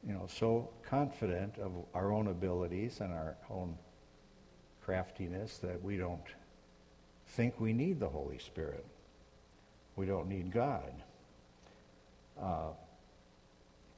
you 0.07 0.13
know, 0.13 0.27
so 0.29 0.71
confident 0.83 1.59
of 1.59 1.73
our 1.95 2.13
own 2.13 2.29
abilities 2.29 3.01
and 3.01 3.13
our 3.13 3.37
own 3.51 3.77
craftiness 4.83 5.59
that 5.59 5.83
we 5.83 5.97
don't 5.97 6.25
think 7.29 7.61
we 7.61 7.73
need 7.73 8.01
the 8.01 8.09
Holy 8.09 8.39
Spirit. 8.39 8.85
We 9.97 10.07
don't 10.07 10.29
need 10.29 10.53
God. 10.53 10.93
Uh, 12.41 12.71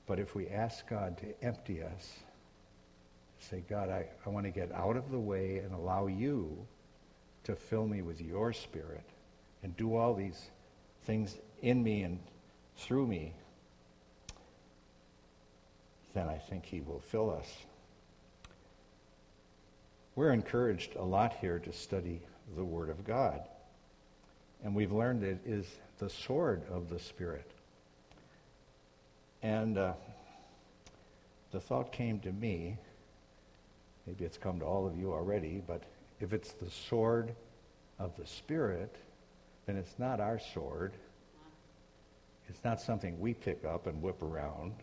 but 0.07 0.19
if 0.19 0.35
we 0.35 0.49
ask 0.49 0.89
God 0.89 1.17
to 1.19 1.45
empty 1.45 1.83
us, 1.83 2.19
say, 3.39 3.63
God, 3.69 3.89
I, 3.89 4.07
I 4.27 4.29
want 4.29 4.47
to 4.47 4.51
get 4.51 4.73
out 4.73 4.97
of 4.97 5.11
the 5.11 5.19
way 5.19 5.59
and 5.59 5.73
allow 5.73 6.07
you 6.07 6.67
to 7.45 7.55
fill 7.57 7.87
me 7.87 8.03
with 8.03 8.21
your 8.21 8.53
spirit 8.53 9.05
and 9.63 9.77
do 9.77 9.97
all 9.97 10.15
these 10.15 10.51
things 11.05 11.39
in 11.61 11.83
me 11.83 12.03
and 12.03 12.19
through 12.77 13.07
me, 13.07 13.35
then 16.15 16.29
I 16.29 16.39
think 16.39 16.67
he 16.67 16.81
will 16.81 17.01
fill 17.01 17.31
us. 17.31 17.47
We're 20.15 20.33
encouraged 20.33 20.97
a 20.97 21.03
lot 21.03 21.35
here 21.41 21.59
to 21.59 21.73
study 21.73 22.21
the 22.55 22.65
Word 22.65 22.91
of 22.91 23.05
God. 23.05 23.41
And 24.63 24.75
we've 24.75 24.93
learned 24.93 25.23
it 25.23 25.41
is 25.47 25.67
the 25.99 26.11
sword 26.11 26.63
of 26.71 26.91
the 26.91 26.99
Spirit. 26.99 27.51
And 29.43 29.79
uh, 29.79 29.95
the 31.51 31.61
thought 31.61 31.93
came 31.93 32.21
to 32.21 32.33
me, 32.33 32.77
maybe 34.07 34.25
it's 34.25 34.39
come 34.39 34.59
to 34.61 34.65
all 34.65 34.87
of 34.87 34.97
you 34.97 35.13
already, 35.13 35.63
but 35.67 35.83
if 36.21 36.33
it's 36.33 36.53
the 36.53 36.71
sword 36.71 37.35
of 37.99 38.17
the 38.17 38.27
Spirit, 38.27 38.95
then 39.67 39.77
it's 39.77 39.99
not 39.99 40.21
our 40.21 40.39
sword. 40.39 40.93
It's 42.49 42.63
not 42.65 42.81
something 42.81 43.19
we 43.19 43.35
pick 43.35 43.65
up 43.65 43.87
and 43.87 44.03
whip 44.03 44.23
around, 44.23 44.75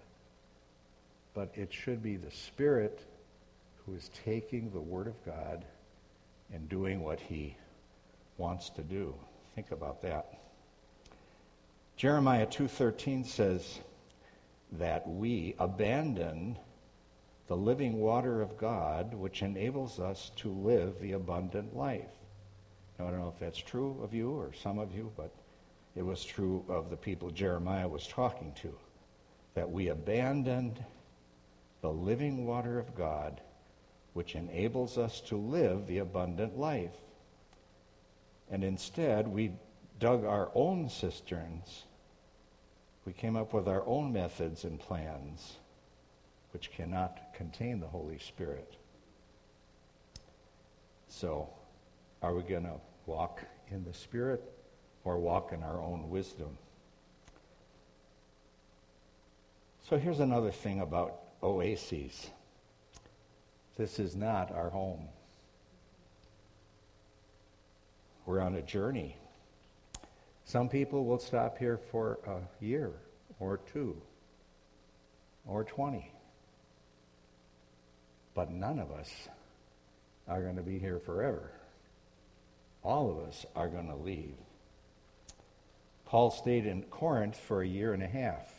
but 1.33 1.51
it 1.55 1.73
should 1.73 2.01
be 2.01 2.15
the 2.15 2.31
Spirit 2.31 3.03
who 3.85 3.93
is 3.95 4.09
taking 4.23 4.71
the 4.71 4.79
Word 4.79 5.07
of 5.07 5.25
God 5.25 5.65
and 6.53 6.67
doing 6.69 7.01
what 7.01 7.19
He 7.19 7.55
wants 8.37 8.69
to 8.71 8.81
do. 8.81 9.13
Think 9.55 9.71
about 9.71 10.01
that. 10.01 10.39
Jeremiah 11.95 12.47
2:13 12.47 13.25
says 13.25 13.79
that 14.73 15.07
we 15.07 15.55
abandon 15.59 16.57
the 17.47 17.57
living 17.57 17.99
water 17.99 18.41
of 18.41 18.57
God 18.57 19.13
which 19.13 19.41
enables 19.41 19.99
us 19.99 20.31
to 20.37 20.49
live 20.49 20.99
the 20.99 21.13
abundant 21.13 21.75
life. 21.75 22.11
Now, 22.97 23.07
I 23.07 23.11
don't 23.11 23.19
know 23.19 23.29
if 23.29 23.39
that's 23.39 23.57
true 23.57 23.99
of 24.03 24.13
you 24.13 24.31
or 24.31 24.53
some 24.53 24.77
of 24.77 24.93
you, 24.95 25.11
but 25.17 25.31
it 25.95 26.03
was 26.03 26.23
true 26.23 26.63
of 26.69 26.89
the 26.89 26.97
people 26.97 27.31
Jeremiah 27.31 27.87
was 27.87 28.07
talking 28.07 28.53
to. 28.61 28.73
That 29.55 29.69
we 29.69 29.87
abandoned 29.87 30.83
the 31.81 31.91
living 31.91 32.45
water 32.45 32.79
of 32.79 32.95
God, 32.95 33.41
which 34.13 34.35
enables 34.35 34.97
us 34.97 35.21
to 35.21 35.37
live 35.37 35.87
the 35.87 35.99
abundant 35.99 36.57
life. 36.57 36.95
And 38.51 38.63
instead, 38.63 39.27
we 39.27 39.53
dug 39.99 40.25
our 40.25 40.49
own 40.53 40.89
cisterns. 40.89 41.83
We 43.05 43.13
came 43.13 43.35
up 43.35 43.53
with 43.53 43.67
our 43.67 43.85
own 43.85 44.11
methods 44.11 44.63
and 44.63 44.79
plans, 44.79 45.57
which 46.51 46.71
cannot 46.71 47.33
contain 47.33 47.79
the 47.79 47.87
Holy 47.87 48.19
Spirit. 48.19 48.75
So, 51.07 51.49
are 52.21 52.33
we 52.33 52.43
going 52.43 52.63
to 52.63 52.79
walk 53.05 53.41
in 53.71 53.83
the 53.83 53.93
Spirit 53.93 54.43
or 55.03 55.17
walk 55.17 55.53
in 55.53 55.63
our 55.63 55.81
own 55.81 56.09
wisdom? 56.09 56.57
So 59.89 59.97
here's 59.97 60.19
another 60.19 60.51
thing 60.51 60.81
about 60.81 61.18
oases. 61.41 62.29
This 63.77 63.99
is 63.99 64.15
not 64.15 64.51
our 64.51 64.69
home. 64.69 65.07
We're 68.25 68.41
on 68.41 68.55
a 68.55 68.61
journey. 68.61 69.15
Some 70.45 70.69
people 70.69 71.05
will 71.05 71.19
stop 71.19 71.57
here 71.57 71.77
for 71.77 72.19
a 72.27 72.63
year 72.63 72.91
or 73.39 73.59
two 73.71 73.99
or 75.45 75.63
20. 75.63 76.11
But 78.33 78.51
none 78.51 78.79
of 78.79 78.91
us 78.91 79.09
are 80.27 80.41
going 80.41 80.57
to 80.57 80.61
be 80.61 80.79
here 80.79 80.99
forever 80.99 81.51
all 82.83 83.09
of 83.11 83.27
us 83.27 83.45
are 83.55 83.67
going 83.67 83.87
to 83.87 83.95
leave. 83.95 84.35
Paul 86.05 86.31
stayed 86.31 86.65
in 86.65 86.83
Corinth 86.83 87.37
for 87.37 87.61
a 87.61 87.67
year 87.67 87.93
and 87.93 88.01
a 88.01 88.07
half. 88.07 88.58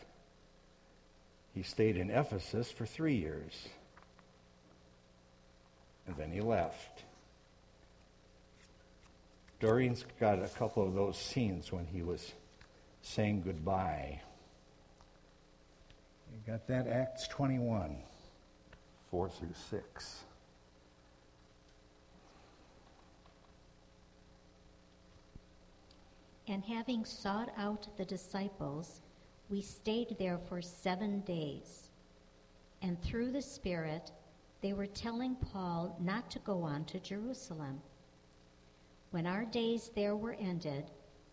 He 1.54 1.62
stayed 1.62 1.96
in 1.96 2.10
Ephesus 2.10 2.70
for 2.70 2.86
three 2.86 3.16
years. 3.16 3.68
And 6.06 6.16
then 6.16 6.30
he 6.30 6.40
left. 6.40 7.04
Doreen's 9.60 10.04
got 10.18 10.42
a 10.42 10.48
couple 10.48 10.86
of 10.86 10.94
those 10.94 11.18
scenes 11.18 11.70
when 11.70 11.86
he 11.86 12.02
was 12.02 12.32
saying 13.02 13.42
goodbye. 13.42 14.20
You 16.32 16.52
got 16.52 16.66
that? 16.68 16.86
Acts 16.86 17.28
21, 17.28 17.96
4 19.10 19.28
through 19.28 19.48
6. 19.70 20.24
And 26.48 26.64
having 26.64 27.04
sought 27.04 27.52
out 27.56 27.86
the 27.96 28.04
disciples, 28.04 29.02
we 29.50 29.60
stayed 29.60 30.16
there 30.18 30.38
for 30.38 30.62
seven 30.62 31.20
days. 31.20 31.90
And 32.82 33.02
through 33.02 33.32
the 33.32 33.42
Spirit, 33.42 34.12
they 34.62 34.72
were 34.72 34.86
telling 34.86 35.34
Paul 35.34 35.96
not 36.00 36.30
to 36.30 36.38
go 36.38 36.62
on 36.62 36.84
to 36.86 37.00
Jerusalem. 37.00 37.80
When 39.10 39.26
our 39.26 39.44
days 39.44 39.90
there 39.94 40.14
were 40.14 40.36
ended, 40.40 40.90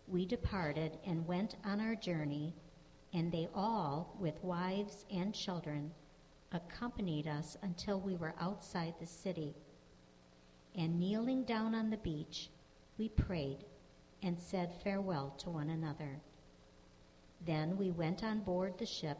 we 0.08 0.26
departed 0.26 0.98
and 1.06 1.26
went 1.28 1.54
on 1.64 1.80
our 1.80 1.94
journey, 1.94 2.54
and 3.14 3.30
they 3.30 3.48
all, 3.54 4.16
with 4.18 4.42
wives 4.42 5.04
and 5.14 5.32
children, 5.32 5.92
accompanied 6.52 7.28
us 7.28 7.56
until 7.62 8.00
we 8.00 8.16
were 8.16 8.34
outside 8.40 8.94
the 8.98 9.06
city. 9.06 9.54
And 10.74 10.98
kneeling 10.98 11.44
down 11.44 11.74
on 11.74 11.90
the 11.90 11.98
beach, 11.98 12.50
we 12.98 13.10
prayed 13.10 13.64
and 14.22 14.38
said 14.40 14.72
farewell 14.82 15.34
to 15.38 15.50
one 15.50 15.70
another. 15.70 16.20
Then 17.46 17.76
we 17.76 17.90
went 17.90 18.24
on 18.24 18.40
board 18.40 18.78
the 18.78 18.86
ship, 18.86 19.18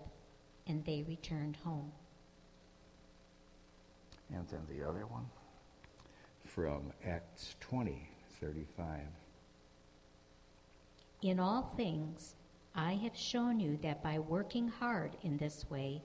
and 0.66 0.85
they 0.85 1.04
returned 1.07 1.57
home. 1.57 1.92
And 4.35 4.46
then 4.48 4.61
the 4.68 4.87
other 4.87 5.07
one 5.07 5.26
from 6.44 6.92
Acts 7.07 7.57
20, 7.61 8.09
35. 8.40 9.00
In 11.22 11.40
all 11.40 11.72
things, 11.76 12.35
I 12.74 12.94
have 12.94 13.16
shown 13.16 13.59
you 13.59 13.78
that 13.83 14.02
by 14.02 14.18
working 14.18 14.68
hard 14.68 15.16
in 15.22 15.37
this 15.37 15.68
way, 15.70 16.02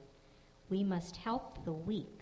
we 0.69 0.83
must 0.83 1.17
help 1.17 1.63
the 1.65 1.73
weak 1.73 2.21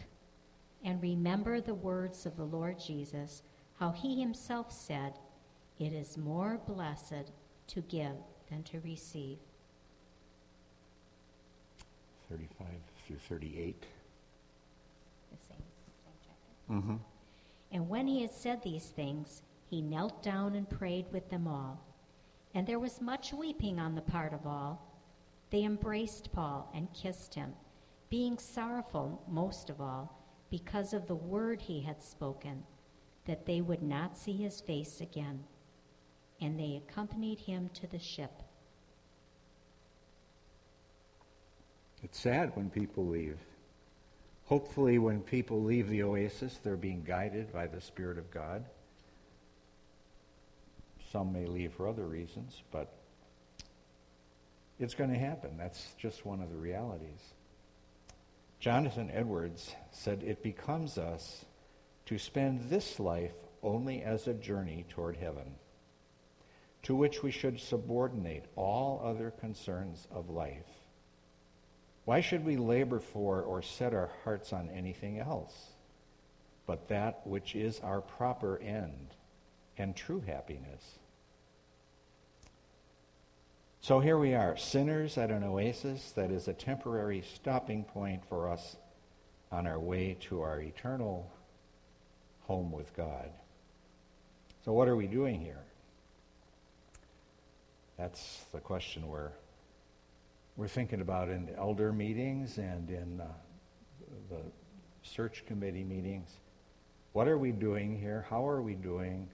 and 0.84 1.02
remember 1.02 1.62
the 1.62 1.74
words 1.74 2.26
of 2.26 2.36
the 2.36 2.44
Lord 2.44 2.80
Jesus, 2.80 3.44
how 3.80 3.92
he 3.92 4.20
himself 4.20 4.72
said, 4.72 5.14
it 5.80 5.94
is 5.94 6.18
more 6.18 6.60
blessed 6.68 7.32
to 7.68 7.82
give 7.82 8.18
than 8.50 8.64
to 8.64 8.80
receive. 8.82 9.38
35 12.32 12.68
through 13.06 13.18
38. 13.18 13.86
The 15.32 15.38
same, 15.38 15.58
same 16.04 16.14
chapter. 16.26 16.74
Mm-hmm. 16.74 16.96
And 17.74 17.90
when 17.90 18.08
he 18.08 18.22
had 18.22 18.32
said 18.32 18.64
these 18.64 18.86
things, 18.86 19.44
he 19.70 19.82
knelt 19.82 20.24
down 20.24 20.56
and 20.56 20.70
prayed 20.70 21.06
with 21.12 21.30
them 21.30 21.48
all. 21.48 21.80
And 22.56 22.66
there 22.66 22.80
was 22.80 23.02
much 23.02 23.34
weeping 23.34 23.80
on 23.80 23.96
the 23.96 24.02
part 24.02 24.34
of 24.34 24.48
all. 24.48 24.82
They 25.50 25.64
embraced 25.64 26.32
Paul 26.32 26.72
and 26.74 26.92
kissed 26.94 27.36
him, 27.36 27.54
being 28.10 28.38
sorrowful 28.38 29.22
most 29.28 29.70
of 29.70 29.82
all 29.82 30.18
because 30.50 30.94
of 30.94 31.08
the 31.08 31.16
word 31.16 31.62
he 31.62 31.82
had 31.82 32.02
spoken, 32.02 32.64
that 33.26 33.46
they 33.46 33.62
would 33.62 33.84
not 33.84 34.18
see 34.18 34.34
his 34.34 34.62
face 34.62 35.02
again 35.02 35.44
and 36.42 36.60
they 36.60 36.82
accompanied 36.84 37.40
him 37.40 37.70
to 37.76 37.88
the 37.88 38.00
ship. 38.00 38.42
It's 42.04 42.20
sad 42.20 42.56
when 42.56 42.70
people 42.70 43.08
leave. 43.08 43.38
Hopefully, 44.46 44.98
when 44.98 45.22
people 45.22 45.64
leave 45.64 45.88
the 45.88 46.04
oasis, 46.04 46.60
they're 46.64 46.76
being 46.76 47.04
guided 47.04 47.54
by 47.54 47.68
the 47.68 47.80
Spirit 47.80 48.18
of 48.18 48.32
God. 48.32 48.66
Some 51.12 51.32
may 51.32 51.46
leave 51.46 51.74
for 51.74 51.88
other 51.88 52.06
reasons, 52.06 52.62
but 52.72 52.92
it's 54.80 54.94
going 54.94 55.12
to 55.12 55.20
happen. 55.20 55.58
That's 55.58 55.94
just 55.98 56.26
one 56.26 56.42
of 56.42 56.50
the 56.50 56.58
realities. 56.58 57.34
Jonathan 58.60 59.10
Edwards 59.14 59.76
said, 59.92 60.24
It 60.24 60.44
becomes 60.44 60.98
us 60.98 61.46
to 62.08 62.18
spend 62.18 62.70
this 62.70 63.00
life 63.00 63.34
only 63.64 64.02
as 64.02 64.28
a 64.28 64.34
journey 64.34 64.86
toward 64.90 65.18
heaven 65.18 65.56
to 66.84 66.96
which 66.96 67.22
we 67.22 67.32
should 67.32 67.60
subordinate 67.60 68.46
all 68.56 69.02
other 69.04 69.32
concerns 69.32 70.08
of 70.12 70.30
life. 70.30 70.81
Why 72.12 72.20
should 72.20 72.44
we 72.44 72.58
labor 72.58 73.00
for 73.00 73.42
or 73.42 73.62
set 73.62 73.94
our 73.94 74.10
hearts 74.26 74.52
on 74.52 74.70
anything 74.70 75.18
else 75.18 75.54
but 76.66 76.90
that 76.90 77.26
which 77.26 77.56
is 77.56 77.80
our 77.80 78.02
proper 78.02 78.58
end 78.58 79.16
and 79.78 79.96
true 79.96 80.20
happiness? 80.20 81.00
So 83.80 84.02
here 84.02 84.18
we 84.18 84.34
are, 84.34 84.58
sinners 84.58 85.18
at 85.18 85.32
an 85.32 85.46
oasis 85.46 86.12
that 86.12 86.32
is 86.32 86.50
a 86.50 86.54
temporary 86.54 87.24
stopping 87.34 87.86
point 87.86 88.26
for 88.28 88.50
us 88.50 88.76
on 89.50 89.66
our 89.66 89.80
way 89.80 90.18
to 90.28 90.42
our 90.42 90.60
eternal 90.60 91.32
home 92.42 92.74
with 92.74 92.94
God. 92.94 93.30
So, 94.66 94.74
what 94.74 94.90
are 94.90 94.98
we 94.98 95.08
doing 95.08 95.40
here? 95.40 95.64
That's 97.98 98.44
the 98.52 98.60
question 98.60 99.08
we're, 99.08 99.32
we're 100.58 100.68
thinking 100.68 101.02
about 101.02 101.30
in 101.30 101.50
elder 101.58 101.94
meetings 101.94 102.58
and 102.58 102.90
in 102.90 103.22
uh, 103.22 103.26
the 104.30 104.42
search 105.04 105.46
committee 105.46 105.84
meetings. 105.84 106.30
What 107.14 107.28
are 107.28 107.38
we 107.38 107.52
doing 107.52 107.98
here? 107.98 108.26
How 108.30 108.48
are 108.48 108.62
we 108.62 108.76
doing? 108.76 109.30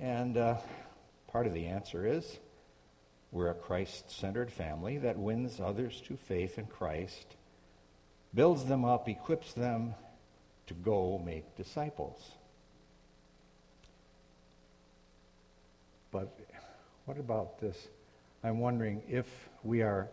And 0.00 0.36
uh, 0.36 0.56
part 1.28 1.46
of 1.46 1.54
the 1.54 1.66
answer 1.66 2.06
is 2.06 2.38
we're 3.30 3.50
a 3.50 3.54
Christ 3.54 4.10
centered 4.10 4.50
family 4.50 4.98
that 4.98 5.18
wins 5.18 5.60
others 5.60 6.00
to 6.06 6.16
faith 6.16 6.58
in 6.58 6.66
Christ, 6.66 7.36
builds 8.32 8.64
them 8.64 8.84
up, 8.84 9.08
equips 9.08 9.52
them 9.54 9.94
to 10.66 10.74
go 10.74 11.20
make 11.24 11.56
disciples. 11.56 12.20
But 16.10 16.38
what 17.06 17.18
about 17.18 17.60
this? 17.60 17.88
I'm 18.44 18.60
wondering 18.60 19.02
if 19.08 19.26
we 19.62 19.80
are 19.80 20.06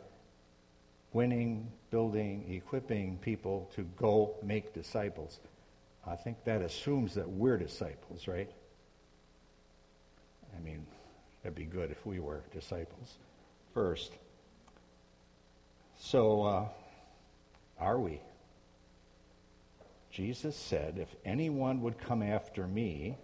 winning, 1.12 1.70
building, 1.92 2.46
equipping 2.50 3.18
people 3.18 3.70
to 3.76 3.82
go 3.98 4.36
make 4.42 4.74
disciples. 4.74 5.42
I 6.08 6.16
think 6.16 6.46
that 6.46 6.62
assumes 6.62 7.14
that 7.16 7.30
we're 7.30 7.58
disciples, 7.58 8.30
right? 8.30 8.50
I 10.56 10.60
mean, 10.62 10.86
that'd 11.44 11.58
be 11.58 11.66
good 11.66 11.92
if 11.92 12.06
we 12.06 12.22
were 12.22 12.42
disciples 12.54 13.18
first. 13.74 14.14
So, 16.00 16.44
uh, 16.44 16.68
are 17.78 18.00
we? 18.00 18.22
Jesus 20.10 20.56
said, 20.56 20.98
If 20.98 21.10
anyone 21.26 21.82
would 21.82 22.00
come 22.00 22.24
after 22.24 22.66
me, 22.66 23.18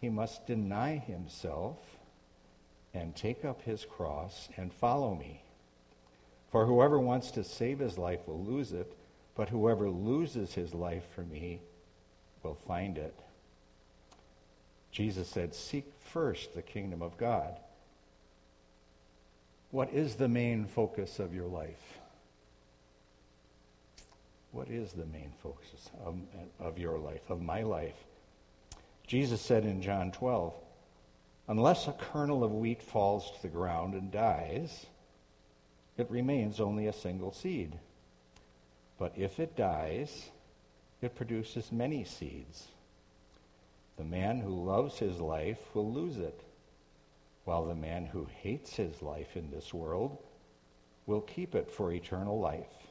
he 0.00 0.08
must 0.08 0.46
deny 0.46 0.96
himself 0.96 1.76
and 2.94 3.14
take 3.14 3.44
up 3.44 3.62
his 3.62 3.84
cross 3.84 4.48
and 4.56 4.72
follow 4.72 5.14
me. 5.14 5.42
For 6.50 6.66
whoever 6.66 6.98
wants 6.98 7.30
to 7.32 7.44
save 7.44 7.78
his 7.78 7.96
life 7.96 8.20
will 8.26 8.42
lose 8.42 8.72
it, 8.72 8.92
but 9.34 9.48
whoever 9.48 9.88
loses 9.88 10.54
his 10.54 10.74
life 10.74 11.04
for 11.14 11.22
me 11.22 11.60
will 12.42 12.58
find 12.66 12.98
it. 12.98 13.14
Jesus 14.90 15.28
said, 15.28 15.54
Seek 15.54 15.90
first 16.12 16.54
the 16.54 16.62
kingdom 16.62 17.00
of 17.00 17.16
God. 17.16 17.56
What 19.70 19.90
is 19.90 20.16
the 20.16 20.28
main 20.28 20.66
focus 20.66 21.18
of 21.18 21.34
your 21.34 21.46
life? 21.46 21.98
What 24.50 24.68
is 24.68 24.92
the 24.92 25.06
main 25.06 25.32
focus 25.42 25.90
of, 26.04 26.16
of 26.60 26.78
your 26.78 26.98
life, 26.98 27.30
of 27.30 27.40
my 27.40 27.62
life? 27.62 27.96
Jesus 29.06 29.40
said 29.40 29.64
in 29.64 29.80
John 29.80 30.12
12, 30.12 30.52
Unless 31.48 31.88
a 31.88 31.92
kernel 31.92 32.44
of 32.44 32.52
wheat 32.52 32.82
falls 32.82 33.30
to 33.32 33.42
the 33.42 33.48
ground 33.48 33.94
and 33.94 34.10
dies, 34.10 34.86
it 35.96 36.10
remains 36.10 36.60
only 36.60 36.86
a 36.86 36.92
single 36.92 37.32
seed. 37.32 37.78
But 38.98 39.12
if 39.16 39.40
it 39.40 39.56
dies, 39.56 40.30
it 41.00 41.16
produces 41.16 41.72
many 41.72 42.04
seeds. 42.04 42.68
The 43.96 44.04
man 44.04 44.40
who 44.40 44.64
loves 44.64 44.98
his 44.98 45.20
life 45.20 45.74
will 45.74 45.92
lose 45.92 46.18
it, 46.18 46.40
while 47.44 47.66
the 47.66 47.74
man 47.74 48.06
who 48.06 48.26
hates 48.42 48.76
his 48.76 49.02
life 49.02 49.36
in 49.36 49.50
this 49.50 49.74
world 49.74 50.16
will 51.06 51.20
keep 51.22 51.54
it 51.54 51.70
for 51.70 51.92
eternal 51.92 52.38
life. 52.38 52.86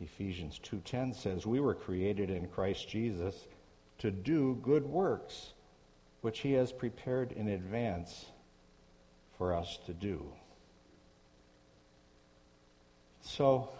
Ephesians 0.00 0.58
2:10 0.60 1.14
says 1.14 1.46
we 1.46 1.60
were 1.60 1.74
created 1.74 2.30
in 2.30 2.48
Christ 2.48 2.88
Jesus 2.88 3.46
to 3.98 4.10
do 4.10 4.54
good 4.62 4.86
works 4.86 5.52
which 6.20 6.40
he 6.40 6.52
has 6.52 6.72
prepared 6.72 7.32
in 7.32 7.48
advance 7.48 8.26
for 9.38 9.54
us 9.54 9.78
to 9.86 9.92
do. 9.92 10.32
So 13.22 13.70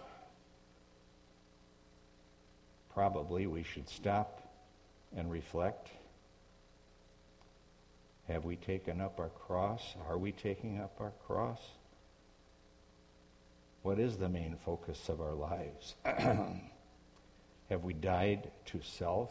probably 2.93 3.47
we 3.47 3.63
should 3.63 3.89
stop 3.89 4.53
and 5.17 5.31
reflect. 5.31 5.89
Have 8.29 8.45
we 8.45 8.57
taken 8.57 9.01
up 9.01 9.19
our 9.19 9.29
cross? 9.31 9.95
Are 10.09 10.17
we 10.17 10.33
taking 10.33 10.81
up 10.81 10.97
our 11.01 11.13
cross? 11.27 11.61
What 13.83 13.99
is 13.99 14.17
the 14.17 14.29
main 14.29 14.57
focus 14.65 15.09
of 15.09 15.21
our 15.21 15.35
lives? 15.35 15.95
Have 16.05 17.83
we 17.83 17.93
died 17.95 18.51
to 18.67 18.81
self? 18.83 19.31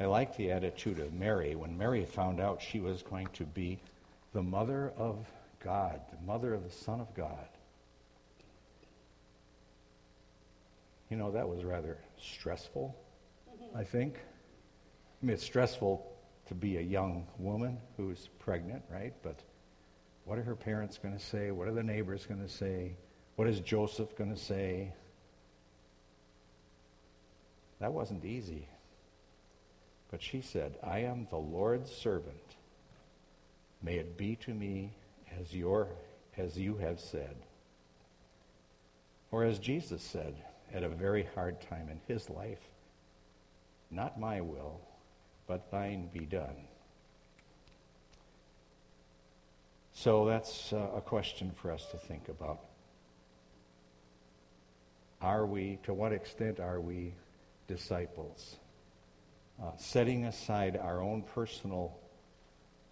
I 0.00 0.06
like 0.06 0.34
the 0.34 0.50
attitude 0.50 0.98
of 0.98 1.12
Mary 1.12 1.54
when 1.54 1.76
Mary 1.76 2.06
found 2.06 2.40
out 2.40 2.62
she 2.62 2.80
was 2.80 3.02
going 3.02 3.28
to 3.34 3.44
be 3.44 3.78
the 4.32 4.42
mother 4.42 4.94
of 4.96 5.26
God, 5.62 6.00
the 6.10 6.26
mother 6.26 6.54
of 6.54 6.64
the 6.64 6.70
Son 6.70 7.00
of 7.00 7.14
God. 7.14 7.48
You 11.10 11.18
know, 11.18 11.30
that 11.32 11.46
was 11.46 11.64
rather 11.64 11.98
stressful, 12.18 12.96
I 13.76 13.84
think. 13.84 14.14
I 15.22 15.26
mean, 15.26 15.34
it's 15.34 15.44
stressful 15.44 16.10
to 16.46 16.54
be 16.54 16.78
a 16.78 16.82
young 16.82 17.26
woman 17.38 17.76
who's 17.98 18.30
pregnant, 18.38 18.82
right? 18.90 19.12
But 19.22 19.40
what 20.24 20.38
are 20.38 20.42
her 20.42 20.56
parents 20.56 20.96
going 20.96 21.14
to 21.14 21.22
say? 21.22 21.50
What 21.50 21.68
are 21.68 21.74
the 21.74 21.82
neighbors 21.82 22.24
going 22.24 22.40
to 22.40 22.48
say? 22.48 22.96
What 23.36 23.48
is 23.48 23.60
Joseph 23.60 24.16
going 24.16 24.32
to 24.32 24.40
say? 24.40 24.94
That 27.80 27.92
wasn't 27.92 28.24
easy. 28.24 28.66
But 30.10 30.22
she 30.22 30.40
said, 30.40 30.76
I 30.82 31.00
am 31.00 31.26
the 31.30 31.38
Lord's 31.38 31.90
servant. 31.90 32.56
May 33.82 33.96
it 33.96 34.16
be 34.16 34.36
to 34.36 34.52
me 34.52 34.92
as 35.38 35.54
your 35.54 35.88
as 36.36 36.58
you 36.58 36.76
have 36.76 37.00
said. 37.00 37.36
Or 39.30 39.44
as 39.44 39.58
Jesus 39.58 40.02
said 40.02 40.34
at 40.72 40.82
a 40.82 40.88
very 40.88 41.28
hard 41.34 41.60
time 41.60 41.88
in 41.88 42.00
his 42.06 42.28
life, 42.30 42.60
not 43.90 44.18
my 44.18 44.40
will, 44.40 44.80
but 45.46 45.70
thine 45.70 46.08
be 46.12 46.20
done. 46.20 46.56
So 49.92 50.24
that's 50.26 50.72
uh, 50.72 50.88
a 50.96 51.00
question 51.00 51.50
for 51.50 51.70
us 51.70 51.84
to 51.90 51.98
think 51.98 52.28
about. 52.28 52.60
Are 55.20 55.44
we, 55.44 55.78
to 55.82 55.92
what 55.92 56.12
extent 56.12 56.60
are 56.60 56.80
we 56.80 57.12
disciples? 57.66 58.56
Uh, 59.62 59.72
setting 59.76 60.24
aside 60.24 60.74
our 60.74 61.02
own 61.02 61.20
personal 61.20 61.94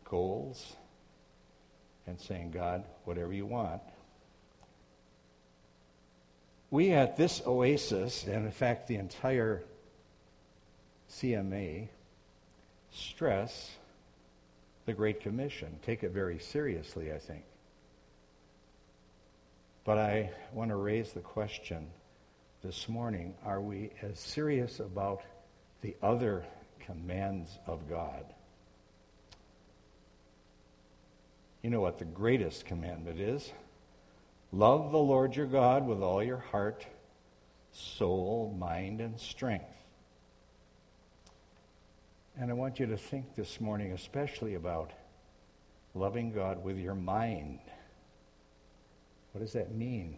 goals 0.04 0.76
and 2.06 2.20
saying, 2.20 2.50
God, 2.50 2.84
whatever 3.04 3.32
you 3.32 3.46
want. 3.46 3.80
We 6.70 6.90
at 6.90 7.16
this 7.16 7.40
oasis, 7.46 8.24
and 8.24 8.44
in 8.44 8.50
fact 8.50 8.86
the 8.86 8.96
entire 8.96 9.62
CMA, 11.10 11.88
stress 12.90 13.70
the 14.84 14.92
Great 14.92 15.22
Commission. 15.22 15.78
Take 15.82 16.02
it 16.02 16.10
very 16.10 16.38
seriously, 16.38 17.12
I 17.12 17.18
think. 17.18 17.44
But 19.84 19.96
I 19.96 20.32
want 20.52 20.70
to 20.70 20.76
raise 20.76 21.12
the 21.12 21.20
question 21.20 21.88
this 22.62 22.90
morning 22.90 23.34
are 23.42 23.60
we 23.60 23.90
as 24.02 24.20
serious 24.20 24.80
about 24.80 25.22
the 25.80 25.96
other 26.02 26.44
commands 26.80 27.58
of 27.66 27.88
God? 27.88 28.24
You 31.62 31.70
know 31.70 31.80
what 31.80 31.98
the 31.98 32.04
greatest 32.04 32.64
commandment 32.64 33.20
is? 33.20 33.52
Love 34.52 34.92
the 34.92 34.98
Lord 34.98 35.36
your 35.36 35.46
God 35.46 35.86
with 35.86 36.02
all 36.02 36.22
your 36.22 36.38
heart, 36.38 36.86
soul, 37.72 38.54
mind, 38.58 39.00
and 39.00 39.18
strength. 39.20 39.66
And 42.40 42.50
I 42.50 42.54
want 42.54 42.78
you 42.78 42.86
to 42.86 42.96
think 42.96 43.34
this 43.34 43.60
morning 43.60 43.92
especially 43.92 44.54
about 44.54 44.92
loving 45.94 46.32
God 46.32 46.62
with 46.62 46.78
your 46.78 46.94
mind. 46.94 47.58
What 49.32 49.42
does 49.42 49.52
that 49.52 49.74
mean? 49.74 50.16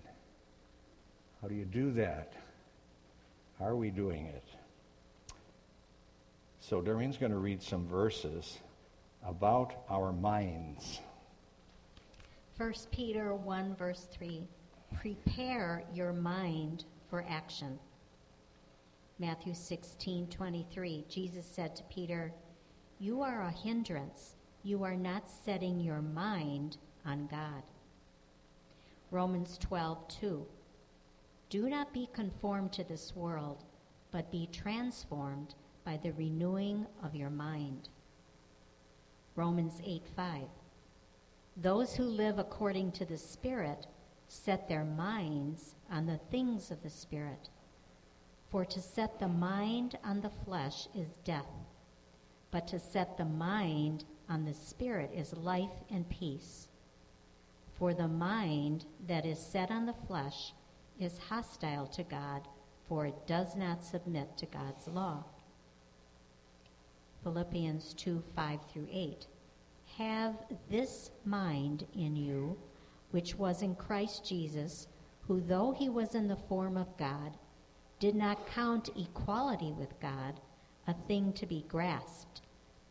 How 1.41 1.49
do 1.49 1.55
you 1.55 1.65
do 1.65 1.93
that? 1.93 2.35
Are 3.61 3.75
we 3.75 3.91
doing 3.91 4.27
it? 4.27 4.45
So 6.71 6.81
Doreen's 6.81 7.17
going 7.17 7.33
to 7.33 7.39
read 7.39 7.61
some 7.61 7.85
verses 7.89 8.61
about 9.27 9.75
our 9.91 10.13
minds. 10.13 11.01
1 12.59 12.73
Peter 12.93 13.35
1, 13.35 13.75
verse 13.75 14.07
3 14.13 14.47
Prepare 15.01 15.83
your 15.93 16.13
mind 16.13 16.85
for 17.09 17.27
action. 17.29 17.77
Matthew 19.19 19.53
16, 19.53 20.29
23, 20.29 21.05
Jesus 21.09 21.45
said 21.45 21.75
to 21.75 21.83
Peter, 21.93 22.33
You 23.01 23.21
are 23.21 23.43
a 23.43 23.51
hindrance. 23.51 24.37
You 24.63 24.85
are 24.85 24.95
not 24.95 25.29
setting 25.29 25.81
your 25.81 26.03
mind 26.03 26.77
on 27.05 27.27
God. 27.27 27.65
Romans 29.11 29.59
12, 29.59 30.07
2. 30.07 30.47
Do 31.49 31.69
not 31.69 31.93
be 31.93 32.09
conformed 32.13 32.73
to 32.75 32.85
this 32.85 33.13
world, 33.17 33.65
but 34.13 34.31
be 34.31 34.49
transformed 34.53 35.57
by 35.91 35.99
the 36.05 36.13
renewing 36.13 36.87
of 37.03 37.17
your 37.17 37.31
mind. 37.31 37.89
Romans 39.35 39.83
8, 39.85 40.05
5. 40.15 40.43
Those 41.57 41.97
who 41.97 42.05
live 42.05 42.39
according 42.39 42.93
to 42.93 43.05
the 43.05 43.19
Spirit 43.19 43.89
set 44.29 44.69
their 44.69 44.85
minds 44.85 45.75
on 45.91 46.07
the 46.07 46.21
things 46.31 46.71
of 46.71 46.81
the 46.85 46.91
Spirit. 46.91 47.49
For 48.53 48.65
to 48.67 48.81
set 48.81 49.19
the 49.19 49.27
mind 49.27 49.99
on 50.05 50.21
the 50.21 50.31
flesh 50.45 50.87
is 50.95 51.09
death, 51.25 51.51
but 52.53 52.69
to 52.69 52.79
set 52.79 53.17
the 53.17 53.25
mind 53.25 54.05
on 54.29 54.45
the 54.45 54.55
Spirit 54.55 55.11
is 55.13 55.37
life 55.39 55.77
and 55.91 56.09
peace. 56.09 56.69
For 57.75 57.95
the 57.95 58.07
mind 58.07 58.85
that 59.09 59.27
is 59.27 59.41
set 59.41 59.73
on 59.73 59.87
the 59.87 60.01
flesh 60.07 60.53
is 61.01 61.19
hostile 61.19 61.89
to 61.89 62.05
God, 62.05 62.47
for 62.87 63.07
it 63.07 63.27
does 63.27 63.57
not 63.57 63.83
submit 63.83 64.37
to 64.37 64.47
God's 64.47 64.87
law. 64.87 65.25
Philippians 67.23 67.95
2 67.95 68.23
5 68.35 68.61
through 68.73 68.89
8. 68.91 69.27
Have 69.99 70.37
this 70.71 71.11
mind 71.25 71.87
in 71.95 72.17
you, 72.17 72.57
which 73.11 73.35
was 73.35 73.63
in 73.63 73.75
Christ 73.75 74.25
Jesus, 74.25 74.89
who, 75.27 75.41
though 75.41 75.73
he 75.73 75.89
was 75.89 76.15
in 76.15 76.29
the 76.29 76.37
form 76.37 76.77
of 76.77 76.97
God, 76.97 77.37
did 77.99 78.15
not 78.15 78.47
count 78.47 78.89
equality 78.97 79.73
with 79.73 80.01
God 80.01 80.41
a 80.87 80.95
thing 81.07 81.33
to 81.35 81.47
be 81.47 81.65
grasped, 81.69 82.41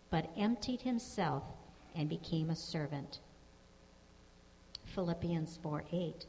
but 0.10 0.32
emptied 0.38 0.82
himself 0.82 1.44
and 1.96 2.08
became 2.08 2.52
a 2.52 2.56
servant. 2.56 3.20
Philippians 4.86 5.58
4 5.64 5.84
8. 5.92 6.26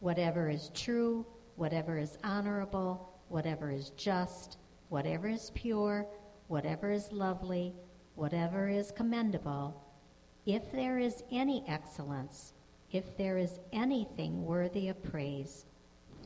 Whatever 0.00 0.48
is 0.48 0.70
true, 0.74 1.26
whatever 1.56 1.98
is 1.98 2.18
honorable, 2.24 3.12
whatever 3.28 3.70
is 3.70 3.90
just, 3.90 4.58
whatever 4.88 5.28
is 5.28 5.50
pure, 5.54 6.06
whatever 6.48 6.90
is 6.90 7.12
lovely, 7.12 7.74
whatever 8.14 8.68
is 8.68 8.92
commendable, 8.92 9.82
if 10.46 10.70
there 10.72 10.98
is 10.98 11.22
any 11.32 11.64
excellence, 11.66 12.52
if 12.92 13.16
there 13.16 13.38
is 13.38 13.58
anything 13.72 14.44
worthy 14.44 14.88
of 14.88 15.02
praise, 15.02 15.64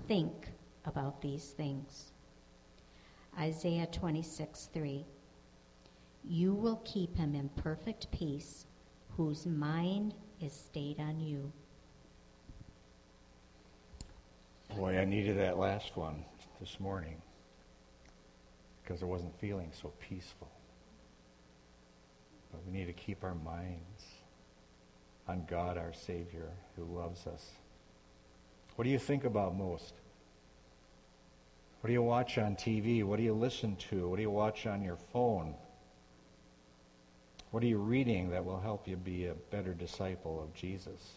think 0.07 0.49
about 0.85 1.23
these 1.23 1.51
things. 1.51 2.13
Isaiah 3.39 3.87
26, 3.87 4.69
3. 4.73 5.07
You 6.25 6.53
will 6.53 6.83
keep 6.85 7.17
him 7.17 7.35
in 7.35 7.49
perfect 7.51 8.11
peace, 8.11 8.67
whose 9.17 9.47
mind 9.47 10.15
is 10.41 10.53
stayed 10.53 10.99
on 10.99 11.21
you. 11.21 11.53
Boy, 14.77 14.99
I 14.99 15.05
needed 15.05 15.39
that 15.39 15.59
last 15.59 15.97
one 15.97 16.25
this 16.61 16.79
morning 16.81 17.23
because 18.89 19.03
I 19.03 19.07
wasn't 19.07 19.39
feeling 19.39 19.71
so 19.83 19.93
peaceful. 20.01 20.49
But 22.51 22.65
we 22.65 22.73
need 22.73 22.87
to 22.87 22.95
keep 22.95 23.23
our 23.23 23.35
minds 23.35 24.03
on 25.29 25.45
God, 25.47 25.77
our 25.77 25.93
Savior, 25.93 26.49
who 26.75 26.85
loves 26.85 27.27
us. 27.27 27.51
What 28.77 28.85
do 28.85 28.91
you 28.91 28.99
think 28.99 29.25
about 29.25 29.55
most? 29.55 29.93
What 31.83 31.89
do 31.89 31.93
you 31.93 32.03
watch 32.03 32.39
on 32.39 32.57
TV? 32.57 33.05
What 33.05 33.19
do 33.19 33.25
you 33.25 33.35
listen 33.35 33.77
to? 33.91 34.09
What 34.09 34.17
do 34.17 34.23
you 34.23 34.31
watch 34.31 34.67
on 34.67 34.83
your 34.83 34.97
phone? 35.13 35.55
What 37.51 37.63
are 37.63 37.67
you 37.67 37.79
reading 37.79 38.31
that 38.31 38.43
will 38.43 38.61
help 38.61 38.89
you 38.89 38.97
be 38.97 39.27
a 39.27 39.35
better 39.51 39.75
disciple 39.75 40.43
of 40.43 40.55
Jesus? 40.55 41.11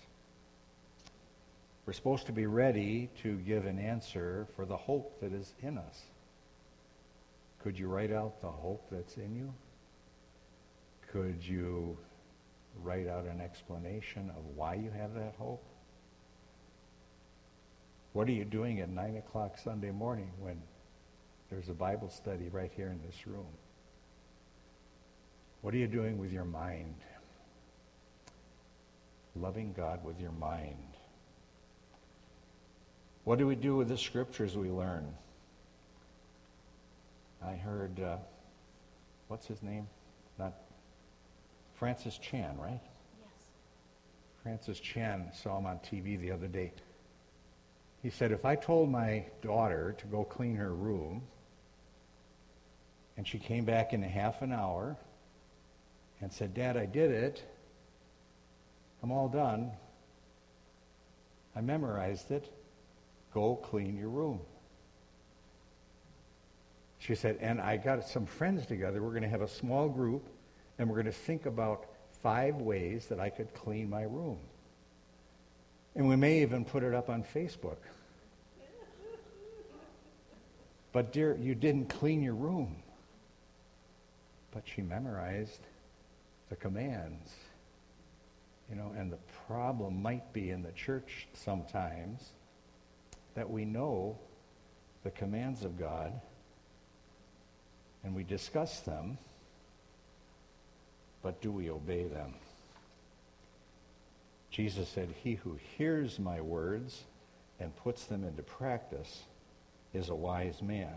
We're 1.86 1.94
supposed 1.94 2.26
to 2.26 2.34
be 2.34 2.48
ready 2.48 3.10
to 3.24 3.38
give 3.38 3.66
an 3.66 3.80
answer 3.80 4.46
for 4.58 4.66
the 4.66 4.76
hope 4.76 5.22
that 5.22 5.32
is 5.32 5.54
in 5.62 5.78
us. 5.78 6.02
Could 7.63 7.78
you 7.78 7.88
write 7.88 8.12
out 8.12 8.41
the 8.41 8.50
hope 8.50 8.88
that's 8.91 9.17
in 9.17 9.36
you? 9.36 9.54
Could 11.12 11.45
you 11.45 11.97
write 12.82 13.08
out 13.08 13.26
an 13.26 13.39
explanation 13.39 14.32
of 14.36 14.43
why 14.56 14.76
you 14.76 14.89
have 14.89 15.13
that 15.13 15.36
hope? 15.38 15.63
What 18.13 18.28
are 18.28 18.32
you 18.32 18.45
doing 18.45 18.80
at 18.80 18.89
9 18.89 19.17
o'clock 19.17 19.58
Sunday 19.58 19.91
morning 19.91 20.32
when 20.39 20.62
there's 21.50 21.69
a 21.69 21.74
Bible 21.74 22.10
study 22.10 22.50
right 22.50 22.71
here 22.76 22.88
in 22.88 23.00
this 23.06 23.28
room? 23.28 23.45
What 25.62 25.74
are 25.74 25.78
you 25.78 25.88
doing 25.88 26.17
with 26.17 26.32
your 26.32 26.45
mind? 26.45 26.95
Loving 29.36 29.74
God 29.74 30.04
with 30.04 30.19
your 30.19 30.32
mind. 30.32 30.78
What 33.24 33.38
do 33.38 33.45
we 33.45 33.56
do 33.56 33.76
with 33.76 33.88
the 33.88 33.97
scriptures 33.97 34.58
we 34.58 34.69
learn? 34.69 35.13
I 37.45 37.54
heard, 37.54 37.99
uh, 37.99 38.17
what's 39.27 39.47
his 39.47 39.62
name? 39.63 39.88
Not 40.38 40.54
Francis 41.73 42.17
Chan, 42.17 42.58
right? 42.60 42.82
Yes. 43.19 43.30
Francis 44.43 44.80
Chan 44.80 45.32
saw 45.34 45.58
him 45.58 45.65
on 45.65 45.80
TV 45.80 46.19
the 46.19 46.32
other 46.32 46.47
day. 46.47 46.71
He 48.04 48.10
said, 48.10 48.32
if 48.32 48.45
I 48.45 48.56
told 48.56 48.89
my 48.89 49.25
daughter 49.41 49.95
to 49.97 50.06
go 50.08 50.23
clean 50.23 50.56
her 50.56 50.73
room, 50.73 51.23
and 53.17 53.27
she 53.27 53.38
came 53.38 53.65
back 53.65 53.93
in 53.93 54.04
a 54.04 54.08
half 54.08 54.41
an 54.41 54.51
hour 54.51 54.97
and 56.21 56.32
said, 56.32 56.54
Dad, 56.54 56.77
I 56.77 56.86
did 56.86 57.12
it. 57.12 57.43
I'm 59.04 59.12
all 59.12 59.27
done. 59.27 59.71
I 61.56 61.62
memorized 61.62 62.32
it. 62.32 62.51
Go 63.34 63.56
clean 63.56 63.97
your 63.97 64.10
room. 64.10 64.39
She 67.02 67.16
said, 67.16 67.40
and 67.42 67.60
I 67.60 67.78
got 67.78 68.08
some 68.08 68.28
friends 68.28 68.67
together. 68.67 69.02
We're 69.02 69.10
going 69.10 69.23
to 69.23 69.30
have 69.30 69.42
a 69.42 69.48
small 69.48 69.90
group, 69.90 70.28
and 70.78 70.88
we're 70.88 70.98
going 70.98 71.08
to 71.08 71.12
think 71.12 71.48
about 71.48 71.88
five 72.21 72.58
ways 72.58 73.08
that 73.08 73.19
I 73.19 73.32
could 73.32 73.52
clean 73.56 73.90
my 73.90 74.04
room. 74.04 74.38
And 75.96 76.08
we 76.08 76.15
may 76.15 76.44
even 76.44 76.63
put 76.63 76.84
it 76.84 76.94
up 76.94 77.10
on 77.10 77.23
Facebook. 77.23 77.80
But, 80.92 81.12
dear, 81.12 81.36
you 81.42 81.56
didn't 81.56 81.90
clean 81.90 82.21
your 82.21 82.36
room. 82.36 82.75
But 84.52 84.62
she 84.67 84.84
memorized 84.84 85.62
the 86.50 86.56
commands. 86.56 87.32
You 88.69 88.75
know, 88.75 88.94
and 88.96 89.12
the 89.12 89.17
problem 89.48 90.04
might 90.04 90.32
be 90.34 90.52
in 90.52 90.62
the 90.62 90.71
church 90.73 91.28
sometimes 91.34 92.30
that 93.34 93.50
we 93.50 93.65
know 93.65 94.19
the 95.04 95.10
commands 95.10 95.63
of 95.63 95.80
God 95.80 96.13
and 98.04 98.15
we 98.15 98.23
discuss 98.23 98.79
them, 98.79 99.17
but 101.21 101.41
do 101.41 101.52
we 101.52 101.69
obey 101.69 102.06
them? 102.06 102.33
Jesus 104.49 104.89
said, 104.89 105.10
He 105.23 105.35
who 105.35 105.58
hears 105.77 106.19
my 106.19 106.41
words 106.41 107.04
and 107.60 107.75
puts 107.75 108.06
them 108.06 108.23
into 108.23 108.43
practice 108.43 109.23
is 109.93 110.10
a 110.10 110.15
wise 110.15 110.62
man. 110.62 110.93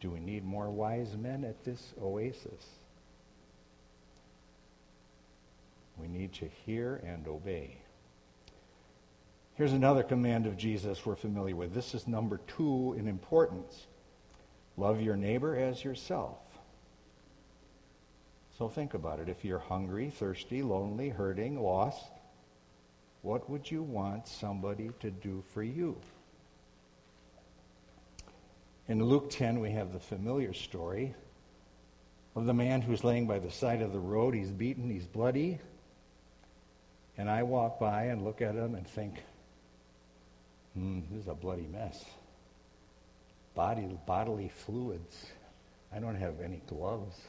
Do 0.00 0.10
we 0.10 0.18
need 0.18 0.44
more 0.44 0.68
wise 0.68 1.16
men 1.16 1.44
at 1.44 1.64
this 1.64 1.94
oasis? 2.02 2.66
We 5.96 6.08
need 6.08 6.32
to 6.34 6.48
hear 6.66 7.00
and 7.06 7.28
obey. 7.28 7.81
Here's 9.62 9.74
another 9.74 10.02
command 10.02 10.46
of 10.46 10.56
Jesus 10.56 11.06
we're 11.06 11.14
familiar 11.14 11.54
with. 11.54 11.72
This 11.72 11.94
is 11.94 12.08
number 12.08 12.40
two 12.56 12.96
in 12.98 13.06
importance. 13.06 13.86
Love 14.76 15.00
your 15.00 15.14
neighbor 15.14 15.56
as 15.56 15.84
yourself. 15.84 16.38
So 18.58 18.68
think 18.68 18.94
about 18.94 19.20
it. 19.20 19.28
If 19.28 19.44
you're 19.44 19.60
hungry, 19.60 20.10
thirsty, 20.10 20.64
lonely, 20.64 21.10
hurting, 21.10 21.62
lost, 21.62 22.10
what 23.20 23.48
would 23.48 23.70
you 23.70 23.84
want 23.84 24.26
somebody 24.26 24.90
to 24.98 25.12
do 25.12 25.44
for 25.54 25.62
you? 25.62 25.96
In 28.88 29.00
Luke 29.00 29.30
10, 29.30 29.60
we 29.60 29.70
have 29.70 29.92
the 29.92 30.00
familiar 30.00 30.54
story 30.54 31.14
of 32.34 32.46
the 32.46 32.54
man 32.54 32.82
who's 32.82 33.04
laying 33.04 33.28
by 33.28 33.38
the 33.38 33.52
side 33.52 33.80
of 33.80 33.92
the 33.92 34.00
road. 34.00 34.34
He's 34.34 34.50
beaten, 34.50 34.90
he's 34.90 35.06
bloody. 35.06 35.60
And 37.16 37.30
I 37.30 37.44
walk 37.44 37.78
by 37.78 38.06
and 38.06 38.24
look 38.24 38.42
at 38.42 38.56
him 38.56 38.74
and 38.74 38.84
think, 38.84 39.22
hmm, 40.74 41.00
this 41.10 41.22
is 41.22 41.28
a 41.28 41.34
bloody 41.34 41.66
mess. 41.66 42.04
Body, 43.54 43.98
bodily 44.06 44.48
fluids 44.48 45.26
I 45.94 45.98
don't 45.98 46.16
have 46.16 46.40
any 46.40 46.62
gloves. 46.66 47.20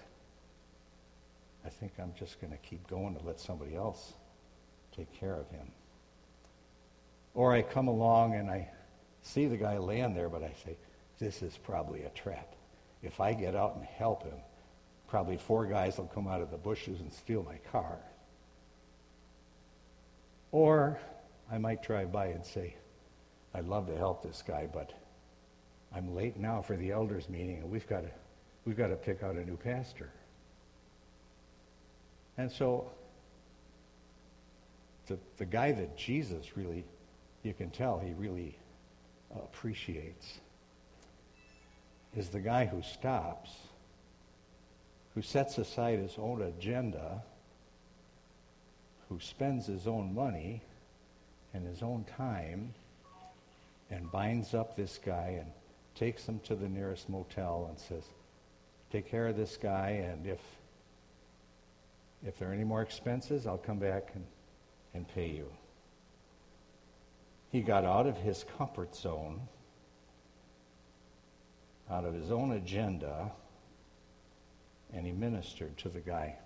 I 1.65 1.69
think 1.69 1.93
I'm 1.99 2.13
just 2.17 2.39
going 2.39 2.51
to 2.51 2.57
keep 2.57 2.87
going 2.87 3.15
to 3.15 3.25
let 3.25 3.39
somebody 3.39 3.75
else 3.75 4.13
take 4.95 5.11
care 5.13 5.35
of 5.35 5.49
him. 5.49 5.67
Or 7.33 7.53
I 7.53 7.61
come 7.61 7.87
along 7.87 8.35
and 8.35 8.49
I 8.49 8.69
see 9.21 9.47
the 9.47 9.57
guy 9.57 9.77
laying 9.77 10.13
there, 10.13 10.29
but 10.29 10.43
I 10.43 10.53
say, 10.65 10.77
this 11.19 11.41
is 11.41 11.57
probably 11.57 12.03
a 12.03 12.09
trap. 12.09 12.55
If 13.01 13.19
I 13.19 13.33
get 13.33 13.55
out 13.55 13.75
and 13.75 13.85
help 13.85 14.23
him, 14.23 14.37
probably 15.07 15.37
four 15.37 15.65
guys 15.65 15.97
will 15.97 16.05
come 16.05 16.27
out 16.27 16.41
of 16.41 16.51
the 16.51 16.57
bushes 16.57 17.01
and 17.01 17.11
steal 17.11 17.43
my 17.43 17.57
car. 17.71 17.97
Or 20.51 20.99
I 21.51 21.57
might 21.57 21.83
drive 21.83 22.11
by 22.11 22.27
and 22.27 22.45
say, 22.45 22.75
I'd 23.53 23.67
love 23.67 23.87
to 23.87 23.95
help 23.95 24.23
this 24.23 24.43
guy, 24.45 24.67
but 24.71 24.93
I'm 25.95 26.15
late 26.15 26.37
now 26.37 26.61
for 26.61 26.75
the 26.75 26.91
elders 26.91 27.29
meeting, 27.29 27.57
and 27.57 27.69
we've 27.69 27.87
got 27.87 28.01
to, 28.01 28.09
we've 28.65 28.77
got 28.77 28.87
to 28.87 28.95
pick 28.95 29.21
out 29.21 29.35
a 29.35 29.45
new 29.45 29.57
pastor. 29.57 30.09
And 32.37 32.51
so 32.51 32.91
the, 35.07 35.19
the 35.37 35.45
guy 35.45 35.71
that 35.71 35.95
Jesus 35.95 36.57
really, 36.57 36.83
you 37.43 37.53
can 37.53 37.69
tell 37.69 37.99
he 37.99 38.13
really 38.13 38.57
appreciates, 39.35 40.39
is 42.15 42.29
the 42.29 42.39
guy 42.39 42.65
who 42.65 42.81
stops, 42.81 43.51
who 45.13 45.21
sets 45.21 45.59
aside 45.59 45.99
his 45.99 46.15
own 46.17 46.41
agenda, 46.41 47.21
who 49.09 49.19
spends 49.19 49.67
his 49.67 49.85
own 49.85 50.13
money 50.15 50.63
and 51.53 51.67
his 51.67 51.83
own 51.83 52.03
time 52.17 52.73
and 53.89 54.11
binds 54.11 54.53
up 54.53 54.75
this 54.75 54.99
guy 55.03 55.37
and 55.39 55.51
takes 55.95 56.25
him 56.25 56.39
to 56.45 56.55
the 56.55 56.67
nearest 56.67 57.09
motel 57.09 57.67
and 57.69 57.79
says, 57.79 58.03
take 58.91 59.09
care 59.09 59.27
of 59.27 59.37
this 59.37 59.57
guy 59.57 59.89
and 59.89 60.25
if 60.27 60.39
if 62.25 62.39
there 62.39 62.49
are 62.49 62.53
any 62.53 62.63
more 62.63 62.81
expenses, 62.81 63.45
I'll 63.45 63.57
come 63.57 63.79
back 63.79 64.11
and, 64.15 64.25
and 64.93 65.07
pay 65.07 65.27
you. 65.27 65.51
He 67.51 67.61
got 67.61 67.83
out 67.83 68.07
of 68.07 68.17
his 68.17 68.45
comfort 68.57 68.95
zone, 68.95 69.41
out 71.89 72.05
of 72.05 72.13
his 72.13 72.31
own 72.31 72.53
agenda, 72.53 73.31
and 74.93 75.05
he 75.05 75.11
ministered 75.11 75.77
to 75.79 75.89
the 75.89 75.99
guy. 75.99 76.37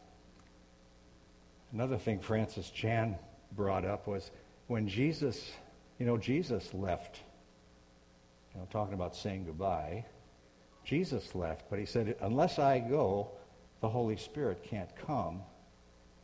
Another 1.74 1.98
thing 1.98 2.20
Francis 2.20 2.70
Chan 2.70 3.18
brought 3.52 3.86
up 3.86 4.08
was 4.08 4.32
when 4.68 4.88
Jesus, 4.88 5.52
you 6.00 6.06
know, 6.06 6.18
Jesus 6.18 6.74
left, 6.74 7.22
you 8.58 8.64
know, 8.64 8.68
talking 8.72 8.96
about 8.96 9.16
saying 9.16 9.46
goodbye, 9.46 10.04
Jesus 10.84 11.36
left, 11.36 11.70
but 11.70 11.78
he 11.78 11.86
said, 11.86 12.16
unless 12.22 12.58
I 12.58 12.80
go, 12.80 13.30
the 13.82 13.90
Holy 13.90 14.18
Spirit 14.18 14.64
can't 14.64 14.90
come 14.96 15.42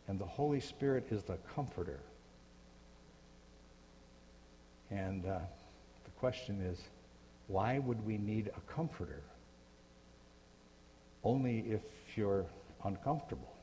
and 0.07 0.17
the 0.17 0.25
Holy 0.25 0.59
Spirit 0.59 1.05
is 1.11 1.21
the 1.21 1.37
comforter. 1.53 1.99
And 4.89 5.27
uh, 5.27 5.37
the 6.05 6.09
question 6.19 6.59
is, 6.59 6.79
why 7.45 7.77
would 7.77 8.03
we 8.03 8.17
need 8.17 8.47
a 8.57 8.73
comforter? 8.73 9.21
Only 11.23 11.59
if 11.59 11.81
you're 12.15 12.47
uncomfortable. 12.83 13.53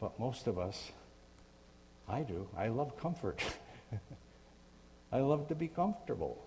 But 0.00 0.20
most 0.20 0.46
of 0.46 0.56
us, 0.56 0.92
I 2.08 2.20
do, 2.20 2.46
I 2.56 2.68
love 2.68 2.96
comfort. 2.96 3.42
I 5.12 5.18
love 5.18 5.48
to 5.48 5.56
be 5.56 5.66
comfortable. 5.66 6.40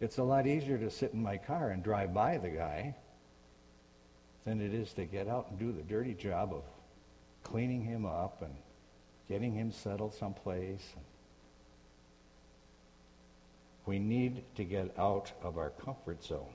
It's 0.00 0.16
a 0.16 0.24
lot 0.24 0.46
easier 0.46 0.78
to 0.78 0.90
sit 0.90 1.12
in 1.12 1.22
my 1.22 1.36
car 1.36 1.70
and 1.70 1.82
drive 1.82 2.14
by 2.14 2.38
the 2.38 2.48
guy 2.48 2.94
than 4.46 4.60
it 4.60 4.72
is 4.72 4.94
to 4.94 5.04
get 5.04 5.28
out 5.28 5.48
and 5.50 5.58
do 5.58 5.72
the 5.72 5.82
dirty 5.82 6.14
job 6.14 6.54
of 6.54 6.62
cleaning 7.44 7.84
him 7.84 8.06
up 8.06 8.40
and 8.40 8.54
getting 9.28 9.52
him 9.52 9.70
settled 9.70 10.14
someplace. 10.14 10.82
We 13.84 13.98
need 13.98 14.42
to 14.56 14.64
get 14.64 14.98
out 14.98 15.32
of 15.42 15.58
our 15.58 15.70
comfort 15.70 16.24
zone. 16.24 16.54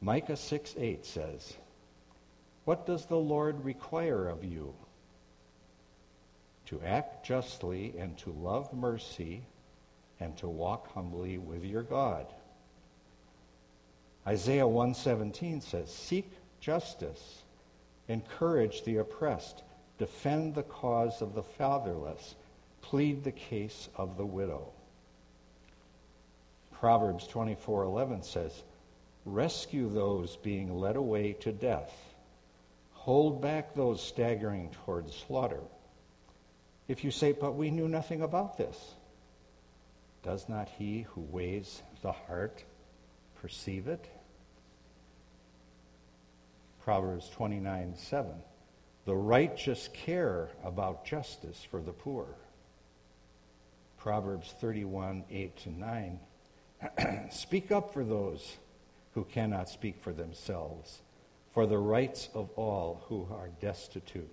Micah 0.00 0.36
6 0.36 0.74
8 0.76 1.06
says, 1.06 1.56
What 2.64 2.86
does 2.86 3.06
the 3.06 3.16
Lord 3.16 3.64
require 3.64 4.28
of 4.28 4.42
you? 4.42 4.74
To 6.66 6.80
act 6.82 7.24
justly 7.24 7.94
and 7.98 8.18
to 8.18 8.32
love 8.32 8.72
mercy 8.72 9.44
and 10.22 10.36
to 10.38 10.48
walk 10.48 10.92
humbly 10.92 11.38
with 11.38 11.64
your 11.64 11.82
God. 11.82 12.26
Isaiah 14.26 14.66
117 14.66 15.60
says, 15.60 15.92
Seek 15.92 16.30
justice 16.60 17.42
encourage 18.08 18.82
the 18.82 18.98
oppressed, 18.98 19.62
defend 19.98 20.54
the 20.54 20.62
cause 20.62 21.22
of 21.22 21.34
the 21.34 21.42
fatherless, 21.42 22.34
plead 22.80 23.24
the 23.24 23.32
case 23.32 23.88
of 23.96 24.16
the 24.16 24.26
widow. 24.26 24.72
Proverbs 26.72 27.28
24:11 27.28 28.22
says, 28.22 28.64
"Rescue 29.24 29.88
those 29.88 30.36
being 30.36 30.78
led 30.78 30.96
away 30.96 31.32
to 31.34 31.52
death. 31.52 32.14
Hold 32.92 33.40
back 33.40 33.74
those 33.74 34.02
staggering 34.02 34.70
towards 34.70 35.14
slaughter." 35.14 35.62
If 36.88 37.04
you 37.04 37.12
say, 37.12 37.32
"But 37.32 37.52
we 37.52 37.70
knew 37.70 37.88
nothing 37.88 38.22
about 38.22 38.56
this," 38.56 38.96
does 40.22 40.48
not 40.48 40.68
he 40.68 41.02
who 41.02 41.20
weighs 41.20 41.82
the 42.02 42.12
heart 42.12 42.64
perceive 43.40 43.88
it? 43.88 44.08
Proverbs 46.84 47.28
29 47.30 47.94
7. 47.96 48.32
The 49.04 49.16
righteous 49.16 49.88
care 49.92 50.48
about 50.64 51.04
justice 51.04 51.66
for 51.68 51.80
the 51.80 51.92
poor. 51.92 52.26
Proverbs 53.98 54.54
31 54.60 55.24
8 55.30 55.56
to 55.58 55.70
9. 55.70 56.20
speak 57.30 57.70
up 57.70 57.92
for 57.92 58.04
those 58.04 58.56
who 59.14 59.24
cannot 59.24 59.68
speak 59.68 60.00
for 60.00 60.12
themselves, 60.12 61.02
for 61.52 61.66
the 61.66 61.78
rights 61.78 62.28
of 62.34 62.50
all 62.56 63.04
who 63.06 63.28
are 63.30 63.50
destitute. 63.60 64.28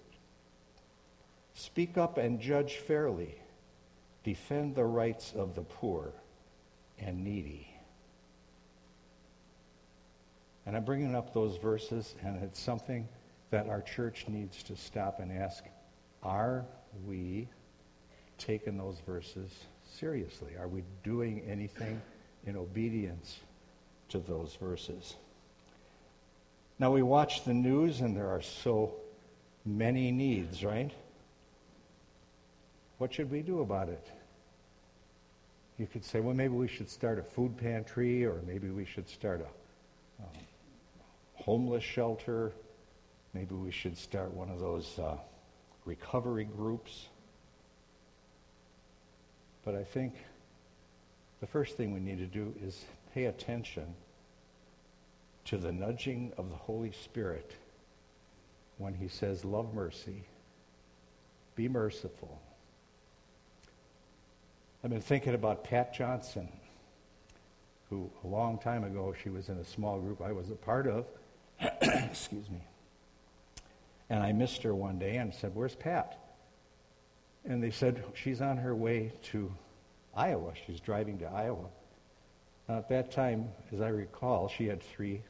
Speak 1.54 1.98
up 1.98 2.18
and 2.18 2.40
judge 2.40 2.78
fairly. 2.78 3.36
Defend 4.24 4.76
the 4.76 4.86
rights 4.86 5.34
of 5.36 5.56
the 5.56 5.62
poor 5.62 6.12
and 7.00 7.24
needy. 7.24 7.68
And 10.66 10.76
I'm 10.76 10.84
bringing 10.84 11.16
up 11.16 11.34
those 11.34 11.58
verses, 11.58 12.16
and 12.24 12.44
it's 12.44 12.60
something 12.60 13.08
that 13.50 13.68
our 13.68 13.82
church 13.82 14.26
needs 14.28 14.62
to 14.64 14.76
stop 14.76 15.20
and 15.20 15.32
ask 15.32 15.64
Are 16.22 16.66
we 17.08 17.48
taking 18.38 18.78
those 18.78 19.00
verses 19.06 19.52
seriously? 19.84 20.52
Are 20.60 20.68
we 20.68 20.84
doing 21.04 21.42
anything 21.50 22.02
in 22.46 22.56
obedience 22.56 23.40
to 24.10 24.20
those 24.20 24.58
verses? 24.62 25.16
Now, 26.78 26.92
we 26.92 27.02
watch 27.02 27.44
the 27.44 27.54
news, 27.54 28.02
and 28.02 28.16
there 28.16 28.30
are 28.30 28.42
so 28.42 28.94
many 29.66 30.12
needs, 30.12 30.64
right? 30.64 30.92
What 33.00 33.14
should 33.14 33.32
we 33.32 33.42
do 33.42 33.62
about 33.62 33.88
it? 33.88 34.06
You 35.78 35.88
could 35.88 36.04
say, 36.04 36.20
well, 36.20 36.36
maybe 36.36 36.54
we 36.54 36.68
should 36.68 36.90
start 36.90 37.18
a 37.18 37.24
food 37.24 37.58
pantry, 37.58 38.26
or 38.26 38.42
maybe 38.46 38.70
we 38.70 38.84
should 38.84 39.08
start 39.08 39.40
a 39.40 40.24
um, 40.24 40.30
homeless 41.34 41.84
shelter. 41.84 42.52
Maybe 43.34 43.56
we 43.56 43.72
should 43.72 43.98
start 43.98 44.34
one 44.34 44.50
of 44.50 44.60
those 44.60 45.00
uh, 45.00 45.16
recovery 45.86 46.44
groups. 46.44 47.08
But 49.64 49.76
I 49.76 49.86
think 49.86 50.16
the 51.40 51.48
first 51.48 51.78
thing 51.78 51.94
we 51.94 52.02
need 52.02 52.18
to 52.18 52.26
do 52.26 52.54
is 52.62 52.84
pay 53.14 53.26
attention 53.26 53.96
to 55.46 55.58
the 55.58 55.72
nudging 55.72 56.34
of 56.38 56.50
the 56.50 56.58
Holy 56.58 56.92
Spirit 56.92 57.54
when 58.78 58.94
he 58.94 59.08
says, 59.08 59.46
Love 59.46 59.74
mercy, 59.74 60.26
be 61.56 61.70
merciful. 61.70 62.42
I've 64.82 64.90
been 64.90 65.02
thinking 65.02 65.34
about 65.34 65.66
Pat 65.66 65.94
Johnson, 65.94 66.48
who 67.90 68.10
a 68.24 68.28
long 68.28 68.58
time 68.60 68.86
ago 68.86 69.14
she 69.22 69.30
was 69.30 69.50
in 69.50 69.58
a 69.58 69.66
small 69.66 70.00
group 70.00 70.22
I 70.22 70.32
was 70.32 70.50
a 70.50 70.56
part 70.56 70.88
of. 70.88 71.06
Excuse 71.82 72.50
me. 72.50 72.62
And 74.10 74.24
I 74.24 74.32
missed 74.32 74.64
her 74.64 74.74
one 74.74 74.98
day 74.98 75.18
and 75.18 75.34
said, 75.34 75.54
Where's 75.54 75.76
Pat? 75.76 76.18
And 77.44 77.62
they 77.62 77.72
said, 77.72 78.06
She's 78.14 78.40
on 78.40 78.56
her 78.56 78.74
way 78.74 79.12
to 79.32 79.54
Iowa. 80.16 80.54
She's 80.66 80.80
driving 80.80 81.20
to 81.20 81.26
Iowa. 81.26 81.66
Now, 82.70 82.78
at 82.78 82.88
that 82.88 83.12
time, 83.12 83.50
as 83.74 83.82
I 83.82 83.90
recall, 83.90 84.48
she 84.48 84.68
had 84.68 84.82
three 84.82 85.22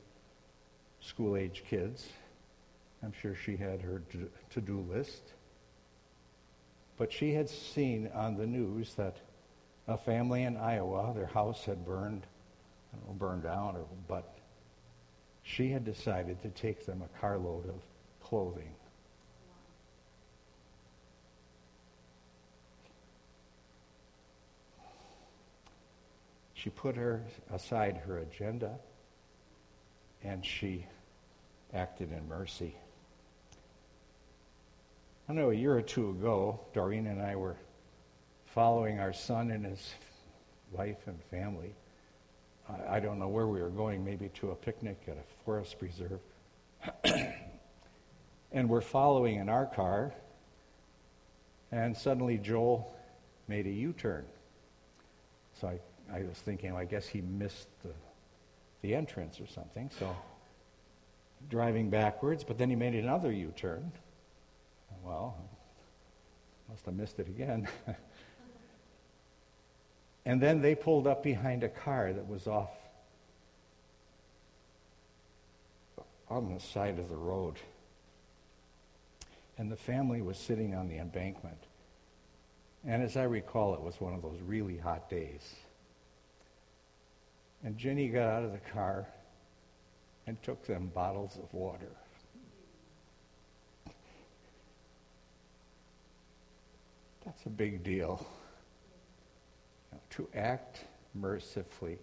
school 1.02 1.36
age 1.36 1.64
kids. 1.68 2.08
I'm 3.02 3.14
sure 3.20 3.34
she 3.34 3.58
had 3.58 3.82
her 3.82 4.04
to 4.52 4.62
do 4.62 4.86
list. 4.91 5.24
But 6.97 7.12
she 7.12 7.34
had 7.34 7.50
seen 7.50 8.12
on 8.14 8.38
the 8.38 8.45
news 8.45 8.93
that 8.93 9.18
a 9.92 9.98
family 9.98 10.44
in 10.44 10.58
Iowa, 10.58 11.14
their 11.14 11.28
house 11.28 11.66
had 11.66 11.86
burned, 11.86 12.26
know, 12.94 13.14
burned 13.14 13.44
down, 13.44 13.76
or, 13.76 13.86
but 14.08 14.38
she 15.44 15.70
had 15.70 15.84
decided 15.84 16.42
to 16.42 16.50
take 16.50 16.86
them 16.86 17.02
a 17.02 17.20
carload 17.20 17.68
of 17.68 17.82
clothing. 18.22 18.72
She 26.54 26.70
put 26.70 26.98
her 26.98 27.24
aside 27.54 28.02
her 28.06 28.18
agenda 28.18 28.78
and 30.24 30.46
she 30.46 30.86
acted 31.74 32.12
in 32.12 32.28
mercy. 32.28 32.76
I 35.30 35.34
know 35.34 35.52
a 35.52 35.54
year 35.54 35.78
or 35.78 35.82
two 35.82 36.10
ago, 36.10 36.60
Doreen 36.74 37.08
and 37.08 37.22
I 37.22 37.38
were 37.38 37.56
following 38.54 39.00
our 39.00 39.14
son 39.14 39.52
and 39.52 39.66
his 39.66 39.93
wife 40.72 41.08
and 41.08 41.22
family. 41.26 41.74
I, 42.68 42.97
I 42.97 43.00
don't 43.00 43.20
know 43.20 43.28
where 43.28 43.47
we 43.47 43.62
were 43.62 43.70
going, 43.70 44.04
maybe 44.04 44.30
to 44.36 44.52
a 44.52 44.56
picnic 44.56 44.97
at 45.08 45.14
a 45.14 45.45
forest 45.45 45.78
preserve. 45.78 46.20
and 48.52 48.70
we're 48.70 48.82
following 48.82 49.36
in 49.36 49.50
our 49.50 49.66
car, 49.66 50.14
and 51.72 51.95
suddenly 51.95 52.38
Joel 52.38 52.95
made 53.47 53.68
a 53.68 53.72
U 53.72 53.93
turn. 53.93 54.26
So 55.60 55.68
I, 55.68 55.80
I 56.18 56.24
was 56.24 56.38
thinking, 56.38 56.74
well, 56.74 56.82
I 56.82 56.86
guess 56.86 57.08
he 57.08 57.22
missed 57.22 57.68
the, 57.84 57.91
the 58.82 58.95
entrance 58.95 59.39
or 59.39 59.47
something. 59.47 59.91
So 60.00 60.16
driving 61.50 61.89
backwards, 61.89 62.43
but 62.43 62.58
then 62.58 62.70
he 62.70 62.76
made 62.76 62.95
another 62.95 63.32
U 63.32 63.54
turn. 63.56 63.91
Well, 65.04 65.38
must 66.70 66.86
have 66.86 66.95
missed 66.95 67.20
it 67.20 67.28
again. 67.28 67.68
and 70.30 70.40
then 70.40 70.62
they 70.62 70.76
pulled 70.76 71.08
up 71.08 71.24
behind 71.24 71.64
a 71.64 71.68
car 71.68 72.14
that 72.14 72.30
was 72.30 72.46
off 72.46 72.70
on 76.30 76.54
the 76.54 76.60
side 76.60 77.00
of 77.00 77.10
the 77.10 77.16
road. 77.16 77.56
And 79.58 79.72
the 79.72 79.76
family 79.76 80.22
was 80.22 80.38
sitting 80.38 80.76
on 80.76 80.88
the 80.88 81.00
embankment. 81.00 81.58
And 82.86 83.02
as 83.02 83.18
I 83.18 83.24
recall, 83.24 83.74
it 83.74 83.82
was 83.82 84.00
one 84.00 84.14
of 84.14 84.22
those 84.22 84.40
really 84.46 84.78
hot 84.78 85.10
days. 85.10 85.56
And 87.64 87.76
Jenny 87.76 88.08
got 88.08 88.30
out 88.30 88.44
of 88.44 88.52
the 88.52 88.70
car 88.72 89.08
and 90.28 90.40
took 90.44 90.64
them 90.68 90.92
bottles 90.94 91.40
of 91.42 91.52
water. 91.52 91.90
That's 97.26 97.44
a 97.48 97.50
big 97.50 97.84
deal. 97.84 98.24
To 100.12 100.28
act 100.36 100.86
mercifully 101.14 101.97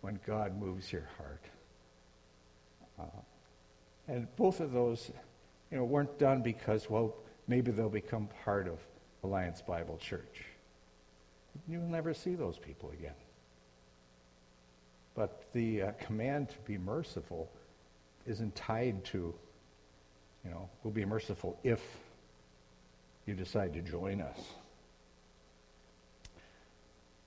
when 0.00 0.18
God 0.26 0.58
moves 0.58 0.92
your 0.92 1.08
heart. 1.18 1.44
Uh, 2.98 3.20
and 4.08 4.36
both 4.36 4.60
of 4.60 4.72
those, 4.72 5.10
you 5.70 5.78
know, 5.78 5.84
weren't 5.84 6.18
done 6.18 6.42
because, 6.42 6.90
well, 6.90 7.14
maybe 7.46 7.70
they'll 7.70 7.88
become 7.88 8.28
part 8.44 8.66
of 8.66 8.78
Alliance 9.22 9.62
Bible 9.62 9.98
Church. 9.98 10.44
You'll 11.68 11.82
never 11.82 12.14
see 12.14 12.34
those 12.34 12.58
people 12.58 12.90
again. 12.90 13.14
But 15.14 15.44
the 15.52 15.82
uh, 15.82 15.92
command 16.00 16.50
to 16.50 16.58
be 16.66 16.78
merciful 16.78 17.50
isn't 18.26 18.54
tied 18.54 19.04
to, 19.06 19.34
you 20.44 20.50
know, 20.50 20.68
we'll 20.82 20.92
be 20.92 21.04
merciful 21.04 21.58
if 21.62 21.82
you 23.26 23.34
decide 23.34 23.74
to 23.74 23.82
join 23.82 24.20
us. 24.20 24.38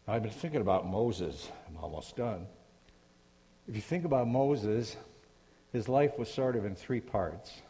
I've 0.08 0.22
been 0.22 0.32
thinking 0.32 0.60
about 0.60 0.86
Moses. 0.86 1.49
I'm 1.68 1.78
almost 1.78 2.18
done. 2.18 2.45
If 3.68 3.76
you 3.76 3.82
think 3.82 4.04
about 4.04 4.28
Moses, 4.28 4.97
his 5.72 5.88
life 5.88 6.20
was 6.20 6.30
sort 6.30 6.58
of 6.58 6.66
in 6.66 6.76
three 6.76 6.99
parts. 6.99 7.62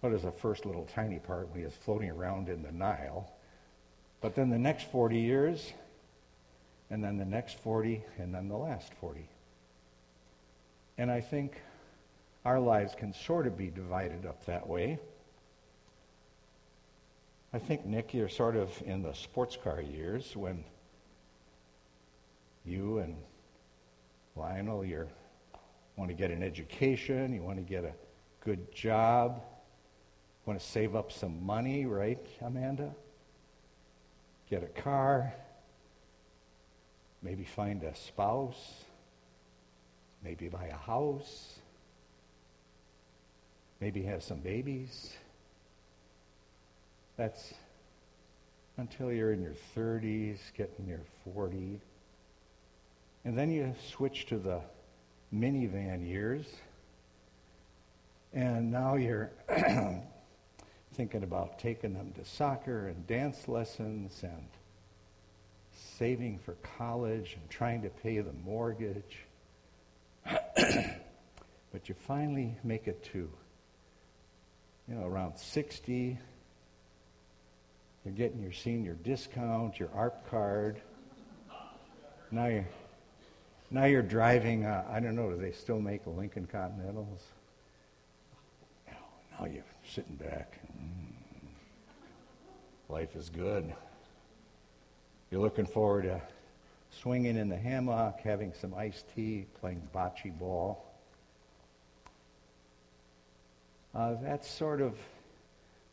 What 0.00 0.12
is 0.12 0.22
the 0.22 0.32
first 0.32 0.66
little 0.66 0.84
tiny 0.94 1.20
part 1.20 1.48
when 1.48 1.60
he 1.60 1.64
was 1.64 1.74
floating 1.74 2.10
around 2.10 2.48
in 2.48 2.62
the 2.62 2.72
Nile? 2.72 3.32
But 4.20 4.34
then 4.34 4.50
the 4.50 4.58
next 4.58 4.90
40 4.90 5.16
years, 5.16 5.72
and 6.90 7.02
then 7.02 7.16
the 7.16 7.24
next 7.24 7.58
40, 7.60 8.02
and 8.18 8.34
then 8.34 8.48
the 8.48 8.56
last 8.56 8.92
40. 8.94 9.28
And 10.98 11.08
I 11.08 11.20
think 11.20 11.60
our 12.44 12.58
lives 12.58 12.96
can 12.96 13.12
sort 13.12 13.46
of 13.46 13.56
be 13.56 13.68
divided 13.68 14.26
up 14.26 14.44
that 14.46 14.66
way. 14.66 14.98
I 17.52 17.58
think, 17.58 17.86
Nick, 17.86 18.12
you're 18.12 18.28
sort 18.28 18.56
of 18.56 18.70
in 18.84 19.02
the 19.02 19.14
sports 19.14 19.56
car 19.62 19.80
years 19.80 20.36
when 20.36 20.64
you 22.66 22.98
and 22.98 23.16
Lionel, 24.36 24.84
you 24.84 25.08
want 25.96 26.10
to 26.10 26.14
get 26.14 26.30
an 26.30 26.42
education, 26.42 27.32
you 27.32 27.42
want 27.42 27.56
to 27.56 27.62
get 27.62 27.84
a 27.84 27.92
good 28.44 28.70
job, 28.74 29.36
you 29.36 30.42
want 30.44 30.60
to 30.60 30.66
save 30.66 30.94
up 30.94 31.10
some 31.10 31.44
money, 31.44 31.86
right, 31.86 32.24
Amanda? 32.42 32.94
Get 34.50 34.62
a 34.62 34.80
car, 34.80 35.32
maybe 37.22 37.44
find 37.44 37.82
a 37.82 37.94
spouse, 37.94 38.84
maybe 40.22 40.48
buy 40.50 40.66
a 40.66 40.76
house, 40.76 41.58
maybe 43.80 44.02
have 44.02 44.22
some 44.22 44.40
babies. 44.40 45.14
That's 47.18 47.52
until 48.76 49.12
you're 49.12 49.32
in 49.32 49.42
your 49.42 49.56
30s, 49.76 50.38
getting 50.56 50.86
near 50.86 51.00
40. 51.34 51.80
And 53.24 53.36
then 53.36 53.50
you 53.50 53.74
switch 53.90 54.26
to 54.26 54.38
the 54.38 54.60
minivan 55.34 56.08
years. 56.08 56.46
And 58.32 58.70
now 58.70 58.94
you're 58.94 59.32
thinking 60.94 61.24
about 61.24 61.58
taking 61.58 61.92
them 61.92 62.12
to 62.12 62.24
soccer 62.24 62.86
and 62.86 63.04
dance 63.08 63.48
lessons 63.48 64.20
and 64.22 64.46
saving 65.98 66.38
for 66.38 66.52
college 66.78 67.36
and 67.38 67.50
trying 67.50 67.82
to 67.82 67.88
pay 67.88 68.20
the 68.20 68.32
mortgage. 68.44 69.24
but 70.24 71.88
you 71.88 71.96
finally 72.06 72.56
make 72.62 72.86
it 72.86 73.02
to, 73.12 73.28
you 74.86 74.94
know, 74.94 75.04
around 75.04 75.36
60, 75.36 76.16
you're 78.08 78.16
getting 78.16 78.42
your 78.42 78.52
senior 78.52 78.94
discount, 79.04 79.78
your 79.78 79.90
ARP 79.94 80.30
card. 80.30 80.80
Now 82.30 82.46
you're, 82.46 82.68
now 83.70 83.84
you're 83.84 84.00
driving, 84.00 84.64
uh, 84.64 84.86
I 84.90 84.98
don't 84.98 85.14
know, 85.14 85.30
do 85.30 85.36
they 85.36 85.52
still 85.52 85.78
make 85.78 86.06
Lincoln 86.06 86.46
Continentals? 86.46 87.20
Now 89.38 89.44
you're 89.44 89.62
sitting 89.86 90.14
back. 90.14 90.58
Mm. 90.72 91.52
Life 92.88 93.14
is 93.14 93.28
good. 93.28 93.74
You're 95.30 95.42
looking 95.42 95.66
forward 95.66 96.04
to 96.04 96.22
swinging 96.90 97.36
in 97.36 97.50
the 97.50 97.58
hammock, 97.58 98.20
having 98.24 98.54
some 98.58 98.72
iced 98.72 99.04
tea, 99.14 99.44
playing 99.60 99.86
bocce 99.94 100.36
ball. 100.38 100.82
Uh, 103.94 104.14
that's 104.22 104.50
sort 104.50 104.80
of 104.80 104.96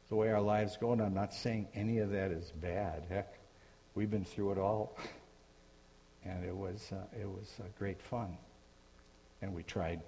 the 0.10 0.16
way 0.16 0.30
our 0.32 0.42
lives 0.42 0.78
go, 0.78 0.94
and 0.94 1.02
I'm 1.02 1.14
not 1.14 1.34
saying 1.34 1.68
any 1.74 2.00
of 2.00 2.12
that 2.12 2.32
is 2.32 2.52
bad. 2.62 3.04
Heck, 3.10 3.34
we've 3.96 4.12
been 4.12 4.26
through 4.26 4.54
it 4.54 4.58
all, 4.58 4.98
and 6.26 6.44
it 6.46 6.56
was 6.56 6.92
uh, 6.92 7.20
it 7.20 7.28
was 7.28 7.52
uh, 7.60 7.64
great 7.78 8.02
fun, 8.02 8.38
and 9.42 9.54
we 9.54 9.64
tried 9.64 10.02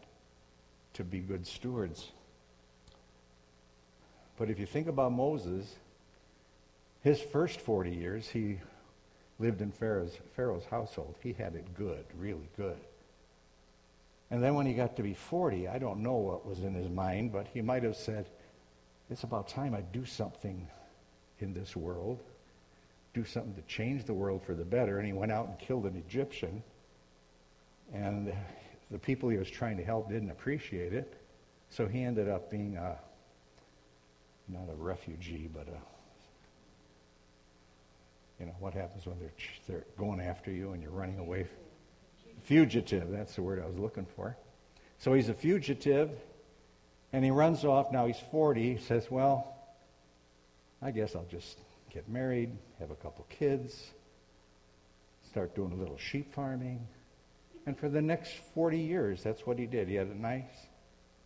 to 0.93 1.03
be 1.03 1.19
good 1.19 1.45
stewards. 1.45 2.11
But 4.37 4.49
if 4.49 4.59
you 4.59 4.65
think 4.65 4.87
about 4.87 5.11
Moses, 5.11 5.75
his 7.01 7.19
first 7.19 7.59
40 7.59 7.91
years, 7.91 8.27
he 8.27 8.59
lived 9.39 9.61
in 9.61 9.71
Pharaoh's, 9.71 10.17
Pharaoh's 10.35 10.65
household. 10.65 11.15
He 11.21 11.33
had 11.33 11.55
it 11.55 11.73
good, 11.75 12.05
really 12.17 12.49
good. 12.55 12.77
And 14.29 14.43
then 14.43 14.55
when 14.55 14.65
he 14.65 14.73
got 14.73 14.95
to 14.97 15.03
be 15.03 15.13
40, 15.13 15.67
I 15.67 15.79
don't 15.79 15.99
know 15.99 16.15
what 16.15 16.45
was 16.45 16.59
in 16.59 16.73
his 16.73 16.89
mind, 16.89 17.31
but 17.31 17.47
he 17.53 17.61
might 17.61 17.83
have 17.83 17.95
said, 17.95 18.27
it's 19.09 19.23
about 19.23 19.47
time 19.47 19.73
I 19.73 19.81
do 19.81 20.05
something 20.05 20.67
in 21.39 21.53
this 21.53 21.75
world, 21.75 22.19
do 23.13 23.23
something 23.23 23.53
to 23.55 23.61
change 23.61 24.05
the 24.05 24.13
world 24.13 24.43
for 24.43 24.53
the 24.53 24.65
better. 24.65 24.97
And 24.97 25.07
he 25.07 25.13
went 25.13 25.31
out 25.31 25.47
and 25.47 25.57
killed 25.59 25.85
an 25.85 25.95
Egyptian. 25.95 26.61
And 27.93 28.33
the 28.91 28.99
people 28.99 29.29
he 29.29 29.37
was 29.37 29.49
trying 29.49 29.77
to 29.77 29.83
help 29.83 30.09
didn't 30.09 30.31
appreciate 30.31 30.93
it. 30.93 31.13
So 31.69 31.87
he 31.87 32.03
ended 32.03 32.29
up 32.29 32.49
being 32.49 32.77
a, 32.77 32.97
not 34.47 34.69
a 34.69 34.75
refugee, 34.75 35.49
but 35.53 35.67
a, 35.67 35.77
you 38.39 38.45
know, 38.45 38.55
what 38.59 38.73
happens 38.73 39.05
when 39.05 39.19
they're, 39.19 39.33
they're 39.67 39.85
going 39.97 40.19
after 40.19 40.51
you 40.51 40.71
and 40.71 40.81
you're 40.81 40.91
running 40.91 41.19
away? 41.19 41.47
Fugitive, 42.43 43.09
that's 43.09 43.35
the 43.35 43.41
word 43.41 43.61
I 43.61 43.67
was 43.67 43.77
looking 43.77 44.05
for. 44.15 44.37
So 44.99 45.13
he's 45.13 45.29
a 45.29 45.33
fugitive. 45.33 46.11
And 47.13 47.23
he 47.23 47.31
runs 47.31 47.63
off. 47.63 47.91
Now 47.91 48.05
he's 48.05 48.19
40. 48.31 48.75
He 48.75 48.79
says, 48.79 49.09
Well, 49.09 49.55
I 50.81 50.91
guess 50.91 51.15
I'll 51.15 51.27
just 51.29 51.57
get 51.89 52.07
married, 52.07 52.51
have 52.79 52.91
a 52.91 52.95
couple 52.95 53.25
kids, 53.29 53.91
start 55.29 55.55
doing 55.55 55.71
a 55.71 55.75
little 55.75 55.97
sheep 55.97 56.33
farming. 56.33 56.87
And 57.65 57.77
for 57.77 57.89
the 57.89 58.01
next 58.01 58.33
40 58.53 58.79
years, 58.79 59.23
that's 59.23 59.45
what 59.45 59.59
he 59.59 59.65
did. 59.65 59.87
He 59.87 59.95
had 59.95 60.07
a 60.07 60.17
nice, 60.17 60.67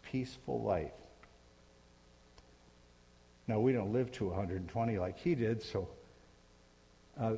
peaceful 0.01 0.61
life. 0.61 0.91
Now, 3.47 3.59
we 3.59 3.73
don't 3.73 3.91
live 3.91 4.11
to 4.13 4.27
120 4.27 4.97
like 4.97 5.17
he 5.17 5.35
did, 5.35 5.61
so 5.61 5.89
uh, 7.19 7.33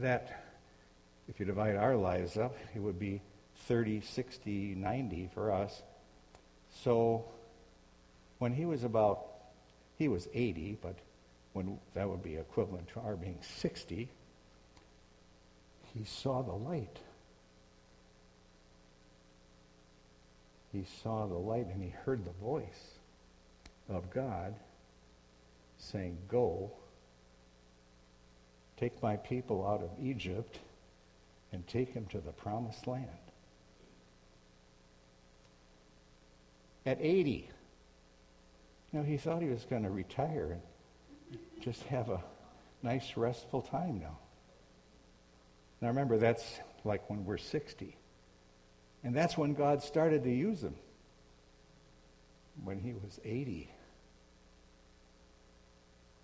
that, 0.00 0.44
if 1.28 1.40
you 1.40 1.46
divide 1.46 1.76
our 1.76 1.96
lives 1.96 2.36
up, 2.36 2.56
it 2.74 2.78
would 2.78 2.98
be 2.98 3.20
30, 3.66 4.00
60, 4.00 4.74
90 4.76 5.30
for 5.34 5.50
us. 5.50 5.82
So 6.82 7.24
when 8.38 8.52
he 8.52 8.64
was 8.64 8.84
about, 8.84 9.26
he 9.96 10.08
was 10.08 10.28
80, 10.32 10.78
but 10.82 10.96
when 11.52 11.78
that 11.94 12.08
would 12.08 12.22
be 12.22 12.36
equivalent 12.36 12.88
to 12.88 13.00
our 13.00 13.16
being 13.16 13.38
60, 13.40 14.08
he 15.94 16.04
saw 16.04 16.42
the 16.42 16.52
light. 16.52 16.98
He 20.72 20.84
saw 21.02 21.26
the 21.26 21.34
light 21.34 21.66
and 21.66 21.82
he 21.82 21.90
heard 21.90 22.24
the 22.24 22.44
voice 22.44 22.98
of 23.88 24.10
God 24.10 24.54
saying, 25.78 26.18
Go, 26.28 26.72
take 28.76 29.00
my 29.00 29.16
people 29.16 29.66
out 29.66 29.82
of 29.82 29.90
Egypt 30.04 30.58
and 31.52 31.64
take 31.68 31.94
them 31.94 32.06
to 32.06 32.18
the 32.18 32.32
promised 32.32 32.88
land. 32.88 33.08
At 36.84 36.98
80, 37.00 37.48
you 38.94 39.00
know, 39.00 39.06
he 39.06 39.16
thought 39.16 39.42
he 39.42 39.48
was 39.48 39.64
going 39.64 39.82
to 39.82 39.90
retire 39.90 40.52
and 40.52 41.40
just 41.60 41.82
have 41.84 42.10
a 42.10 42.22
nice, 42.80 43.16
restful 43.16 43.60
time 43.60 43.98
now. 43.98 44.16
Now 45.80 45.88
remember, 45.88 46.16
that's 46.16 46.60
like 46.84 47.10
when 47.10 47.24
we're 47.24 47.38
60. 47.38 47.96
And 49.02 49.12
that's 49.12 49.36
when 49.36 49.54
God 49.54 49.82
started 49.82 50.22
to 50.22 50.30
use 50.30 50.62
him, 50.62 50.76
when 52.62 52.78
he 52.78 52.92
was 52.92 53.18
80. 53.24 53.68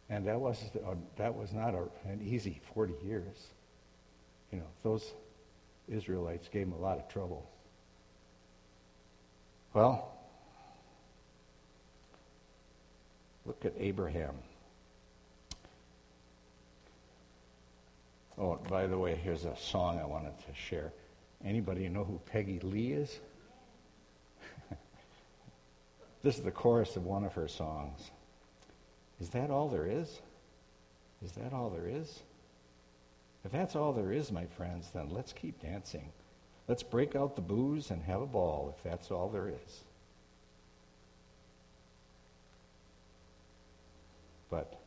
And 0.08 0.24
that 0.28 0.40
was, 0.40 0.62
uh, 0.86 0.94
that 1.16 1.34
was 1.34 1.52
not 1.52 1.74
a, 1.74 1.88
an 2.08 2.20
easy 2.22 2.60
40 2.72 2.94
years. 3.04 3.48
You 4.52 4.58
know, 4.58 4.66
those 4.84 5.12
Israelites 5.88 6.46
gave 6.46 6.68
him 6.68 6.72
a 6.72 6.78
lot 6.78 6.98
of 6.98 7.08
trouble. 7.08 7.50
Well, 9.74 10.19
look 13.46 13.64
at 13.64 13.72
Abraham. 13.78 14.34
Oh, 18.38 18.58
by 18.68 18.86
the 18.86 18.96
way, 18.96 19.16
here's 19.16 19.44
a 19.44 19.56
song 19.56 19.98
I 19.98 20.06
wanted 20.06 20.38
to 20.38 20.54
share. 20.54 20.92
Anybody 21.44 21.88
know 21.88 22.04
who 22.04 22.20
Peggy 22.26 22.58
Lee 22.60 22.92
is? 22.92 23.18
this 26.22 26.38
is 26.38 26.42
the 26.42 26.50
chorus 26.50 26.96
of 26.96 27.04
one 27.04 27.24
of 27.24 27.34
her 27.34 27.48
songs. 27.48 28.10
Is 29.20 29.28
that 29.30 29.50
all 29.50 29.68
there 29.68 29.86
is? 29.86 30.20
Is 31.22 31.32
that 31.32 31.52
all 31.52 31.68
there 31.68 31.86
is? 31.86 32.20
If 33.44 33.52
that's 33.52 33.76
all 33.76 33.92
there 33.92 34.12
is, 34.12 34.32
my 34.32 34.46
friends, 34.46 34.90
then 34.92 35.10
let's 35.10 35.32
keep 35.32 35.60
dancing. 35.60 36.10
Let's 36.68 36.82
break 36.82 37.16
out 37.16 37.36
the 37.36 37.42
booze 37.42 37.90
and 37.90 38.02
have 38.02 38.22
a 38.22 38.26
ball 38.26 38.74
if 38.76 38.82
that's 38.82 39.10
all 39.10 39.28
there 39.28 39.48
is. 39.48 39.84
But 44.50 44.80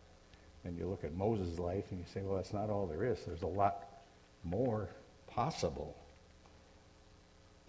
then 0.64 0.76
you 0.78 0.88
look 0.88 1.04
at 1.04 1.14
Moses' 1.14 1.58
life 1.58 1.86
and 1.92 2.00
you 2.00 2.06
say, 2.14 2.22
well, 2.22 2.36
that's 2.36 2.54
not 2.54 2.70
all 2.70 2.86
there 2.86 3.06
is. 3.06 3.20
There's 3.26 3.42
a 3.42 3.48
lot 3.48 3.86
more 4.44 4.90
possible. 5.28 5.96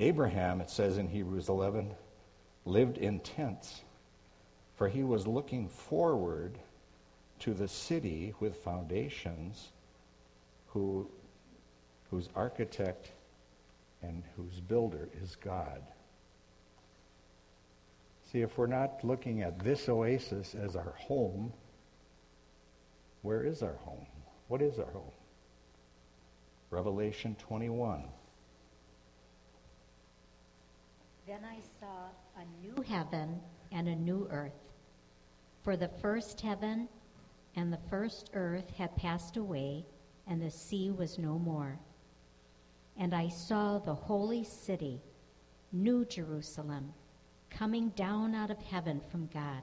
Abraham, 0.01 0.61
it 0.61 0.70
says 0.70 0.99
in 0.99 1.09
Hebrews 1.09 1.49
11, 1.49 1.95
lived 2.66 2.99
in 2.99 3.20
tents 3.20 3.82
for 4.76 4.88
he 4.88 5.03
was 5.03 5.26
looking 5.26 5.68
forward 5.68 6.59
to 7.40 7.55
the 7.55 7.68
city 7.68 8.34
with 8.40 8.57
foundations 8.57 9.70
who, 10.68 11.09
whose 12.11 12.28
architect 12.34 13.12
and 14.03 14.22
whose 14.36 14.61
builder 14.61 15.09
is 15.22 15.36
God. 15.36 15.82
See, 18.32 18.40
if 18.40 18.59
we're 18.59 18.66
not 18.66 19.05
looking 19.05 19.42
at 19.42 19.61
this 19.61 19.88
oasis 19.88 20.55
as 20.55 20.74
our 20.74 20.95
home, 20.99 21.53
where 23.25 23.43
is 23.43 23.62
our 23.62 23.77
home? 23.77 24.07
What 24.49 24.61
is 24.61 24.79
our 24.79 24.91
home? 24.93 25.11
Revelation 26.68 27.35
21. 27.39 28.05
Then 31.27 31.39
I 31.43 31.59
saw 31.81 32.09
a 32.37 32.45
new 32.62 32.83
heaven 32.83 33.41
and 33.72 33.89
a 33.89 33.97
new 33.97 34.29
earth. 34.31 34.53
For 35.62 35.75
the 35.75 35.89
first 36.03 36.43
heaven 36.43 36.87
and 37.57 37.72
the 37.72 37.79
first 37.89 38.29
earth 38.35 38.68
had 38.77 38.95
passed 38.95 39.39
away, 39.39 39.87
and 40.27 40.43
the 40.43 40.51
sea 40.51 40.91
was 40.91 41.18
no 41.18 41.39
more. 41.39 41.79
And 42.99 43.14
I 43.14 43.29
saw 43.29 43.79
the 43.79 43.95
holy 43.95 44.45
city, 44.45 45.01
New 45.72 46.05
Jerusalem, 46.05 46.93
coming 47.49 47.89
down 47.97 48.35
out 48.35 48.51
of 48.51 48.61
heaven 48.61 49.01
from 49.11 49.31
God, 49.33 49.62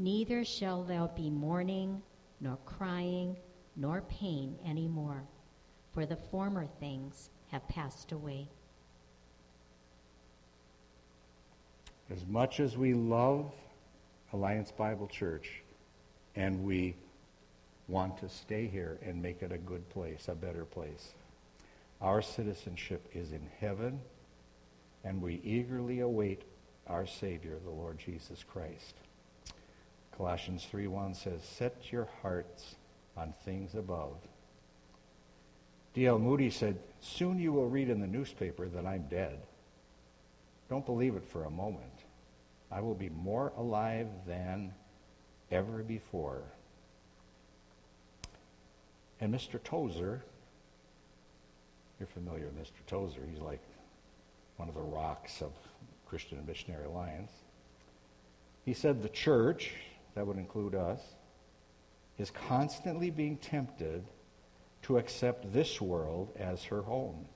Neither 0.00 0.46
shall 0.46 0.82
there 0.82 1.10
be 1.14 1.28
mourning, 1.28 2.00
nor 2.40 2.56
crying, 2.64 3.36
nor 3.76 4.00
pain 4.00 4.56
any 4.64 4.88
more, 4.88 5.22
for 5.92 6.06
the 6.06 6.16
former 6.16 6.64
things 6.80 7.28
have 7.48 7.68
passed 7.68 8.12
away. 8.12 8.48
As 12.08 12.24
much 12.26 12.60
as 12.60 12.78
we 12.78 12.94
love 12.94 13.52
Alliance 14.32 14.72
Bible 14.72 15.06
Church, 15.06 15.60
and 16.34 16.64
we 16.64 16.96
want 17.86 18.16
to 18.20 18.28
stay 18.30 18.68
here 18.68 18.96
and 19.04 19.20
make 19.20 19.42
it 19.42 19.52
a 19.52 19.58
good 19.58 19.86
place, 19.90 20.28
a 20.28 20.34
better 20.34 20.64
place. 20.64 21.12
Our 22.00 22.22
citizenship 22.22 23.06
is 23.12 23.32
in 23.32 23.46
heaven, 23.60 24.00
and 25.04 25.20
we 25.20 25.42
eagerly 25.44 26.00
await 26.00 26.40
our 26.86 27.06
Savior, 27.06 27.58
the 27.62 27.70
Lord 27.70 27.98
Jesus 27.98 28.42
Christ. 28.42 28.94
Colossians 30.20 30.66
3.1 30.70 31.16
says, 31.16 31.42
Set 31.42 31.90
your 31.90 32.06
hearts 32.20 32.74
on 33.16 33.32
things 33.46 33.74
above. 33.74 34.18
D.L. 35.94 36.18
Moody 36.18 36.50
said, 36.50 36.78
Soon 37.00 37.38
you 37.38 37.54
will 37.54 37.70
read 37.70 37.88
in 37.88 38.02
the 38.02 38.06
newspaper 38.06 38.68
that 38.68 38.84
I'm 38.84 39.04
dead. 39.08 39.38
Don't 40.68 40.84
believe 40.84 41.16
it 41.16 41.24
for 41.24 41.44
a 41.44 41.50
moment. 41.50 42.04
I 42.70 42.82
will 42.82 42.94
be 42.94 43.08
more 43.08 43.54
alive 43.56 44.08
than 44.26 44.74
ever 45.50 45.82
before. 45.82 46.42
And 49.22 49.34
Mr. 49.34 49.58
Tozer, 49.64 50.22
you're 51.98 52.06
familiar 52.08 52.44
with 52.44 52.58
Mr. 52.58 52.86
Tozer, 52.86 53.22
he's 53.26 53.40
like 53.40 53.62
one 54.58 54.68
of 54.68 54.74
the 54.74 54.82
rocks 54.82 55.40
of 55.40 55.52
Christian 56.06 56.36
and 56.36 56.46
Missionary 56.46 56.84
Alliance. 56.84 57.32
He 58.66 58.74
said 58.74 59.02
the 59.02 59.08
church, 59.08 59.72
that 60.14 60.26
would 60.26 60.38
include 60.38 60.74
us, 60.74 61.00
is 62.18 62.30
constantly 62.30 63.10
being 63.10 63.36
tempted 63.36 64.04
to 64.82 64.98
accept 64.98 65.52
this 65.52 65.80
world 65.80 66.32
as 66.38 66.64
her 66.64 66.82
home. 66.82 67.26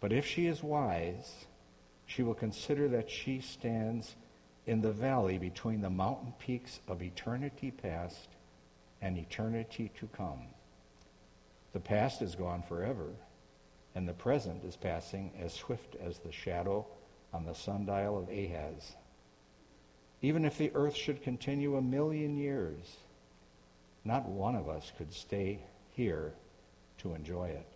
But 0.00 0.12
if 0.12 0.26
she 0.26 0.46
is 0.46 0.62
wise, 0.62 1.46
she 2.06 2.22
will 2.22 2.34
consider 2.34 2.88
that 2.88 3.10
she 3.10 3.40
stands 3.40 4.16
in 4.66 4.80
the 4.80 4.92
valley 4.92 5.38
between 5.38 5.80
the 5.80 5.90
mountain 5.90 6.32
peaks 6.38 6.80
of 6.88 7.02
eternity 7.02 7.70
past 7.70 8.28
and 9.02 9.16
eternity 9.16 9.90
to 9.98 10.06
come. 10.08 10.46
The 11.72 11.80
past 11.80 12.22
is 12.22 12.34
gone 12.34 12.62
forever, 12.62 13.10
and 13.94 14.08
the 14.08 14.12
present 14.12 14.64
is 14.64 14.76
passing 14.76 15.32
as 15.38 15.52
swift 15.52 15.96
as 15.96 16.18
the 16.18 16.32
shadow 16.32 16.86
on 17.32 17.44
the 17.44 17.54
sundial 17.54 18.18
of 18.18 18.28
Ahaz. 18.28 18.96
Even 20.22 20.44
if 20.44 20.58
the 20.58 20.70
earth 20.74 20.94
should 20.94 21.22
continue 21.22 21.76
a 21.76 21.82
million 21.82 22.36
years, 22.36 22.98
not 24.04 24.28
one 24.28 24.54
of 24.54 24.68
us 24.68 24.92
could 24.96 25.12
stay 25.12 25.60
here 25.90 26.34
to 26.98 27.14
enjoy 27.14 27.48
it. 27.48 27.66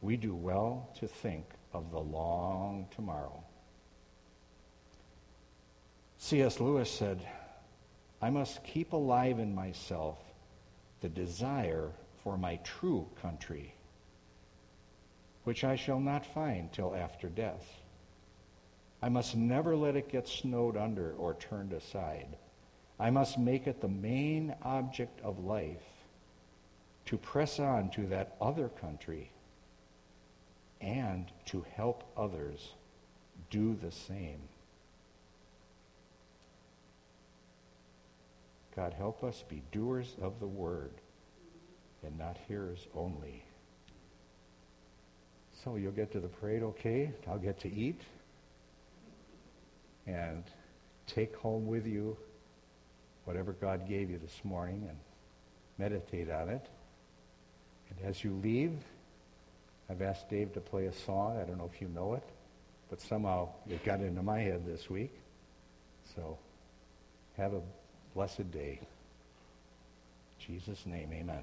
We 0.00 0.16
do 0.16 0.34
well 0.34 0.90
to 0.98 1.06
think 1.06 1.46
of 1.72 1.90
the 1.90 2.00
long 2.00 2.88
tomorrow. 2.94 3.42
C.S. 6.18 6.60
Lewis 6.60 6.90
said, 6.90 7.26
I 8.20 8.30
must 8.30 8.62
keep 8.64 8.92
alive 8.92 9.38
in 9.38 9.54
myself 9.54 10.18
the 11.00 11.08
desire 11.08 11.90
for 12.22 12.38
my 12.38 12.56
true 12.56 13.08
country, 13.20 13.74
which 15.44 15.64
I 15.64 15.76
shall 15.76 15.98
not 15.98 16.24
find 16.24 16.72
till 16.72 16.94
after 16.94 17.28
death. 17.28 17.81
I 19.02 19.08
must 19.08 19.36
never 19.36 19.74
let 19.74 19.96
it 19.96 20.08
get 20.08 20.28
snowed 20.28 20.76
under 20.76 21.12
or 21.14 21.34
turned 21.34 21.72
aside. 21.72 22.36
I 23.00 23.10
must 23.10 23.36
make 23.36 23.66
it 23.66 23.80
the 23.80 23.88
main 23.88 24.54
object 24.62 25.20
of 25.22 25.44
life 25.44 25.82
to 27.06 27.18
press 27.18 27.58
on 27.58 27.90
to 27.90 28.06
that 28.06 28.36
other 28.40 28.68
country 28.68 29.32
and 30.80 31.26
to 31.46 31.64
help 31.74 32.04
others 32.16 32.74
do 33.50 33.76
the 33.82 33.90
same. 33.90 34.40
God, 38.76 38.94
help 38.94 39.24
us 39.24 39.44
be 39.48 39.62
doers 39.72 40.14
of 40.22 40.38
the 40.38 40.46
word 40.46 40.92
and 42.04 42.16
not 42.18 42.36
hearers 42.48 42.86
only. 42.94 43.44
So 45.64 45.76
you'll 45.76 45.92
get 45.92 46.12
to 46.12 46.20
the 46.20 46.28
parade 46.28 46.62
okay. 46.62 47.12
I'll 47.28 47.38
get 47.38 47.60
to 47.60 47.72
eat. 47.72 48.00
And 50.06 50.44
take 51.06 51.36
home 51.36 51.66
with 51.66 51.86
you 51.86 52.16
whatever 53.24 53.52
God 53.52 53.88
gave 53.88 54.10
you 54.10 54.18
this 54.18 54.40
morning 54.44 54.86
and 54.88 54.98
meditate 55.78 56.30
on 56.30 56.48
it. 56.48 56.66
And 57.90 58.08
as 58.08 58.24
you 58.24 58.32
leave, 58.42 58.72
I've 59.88 60.02
asked 60.02 60.28
Dave 60.28 60.52
to 60.54 60.60
play 60.60 60.86
a 60.86 60.92
song. 60.92 61.38
I 61.40 61.44
don't 61.44 61.58
know 61.58 61.70
if 61.72 61.80
you 61.80 61.88
know 61.88 62.14
it, 62.14 62.24
but 62.90 63.00
somehow 63.00 63.50
it 63.68 63.84
got 63.84 64.00
into 64.00 64.22
my 64.22 64.40
head 64.40 64.64
this 64.66 64.88
week. 64.88 65.12
So 66.16 66.38
have 67.36 67.54
a 67.54 67.62
blessed 68.14 68.50
day. 68.50 68.80
In 68.80 70.54
Jesus' 70.54 70.84
name, 70.86 71.10
amen. 71.12 71.42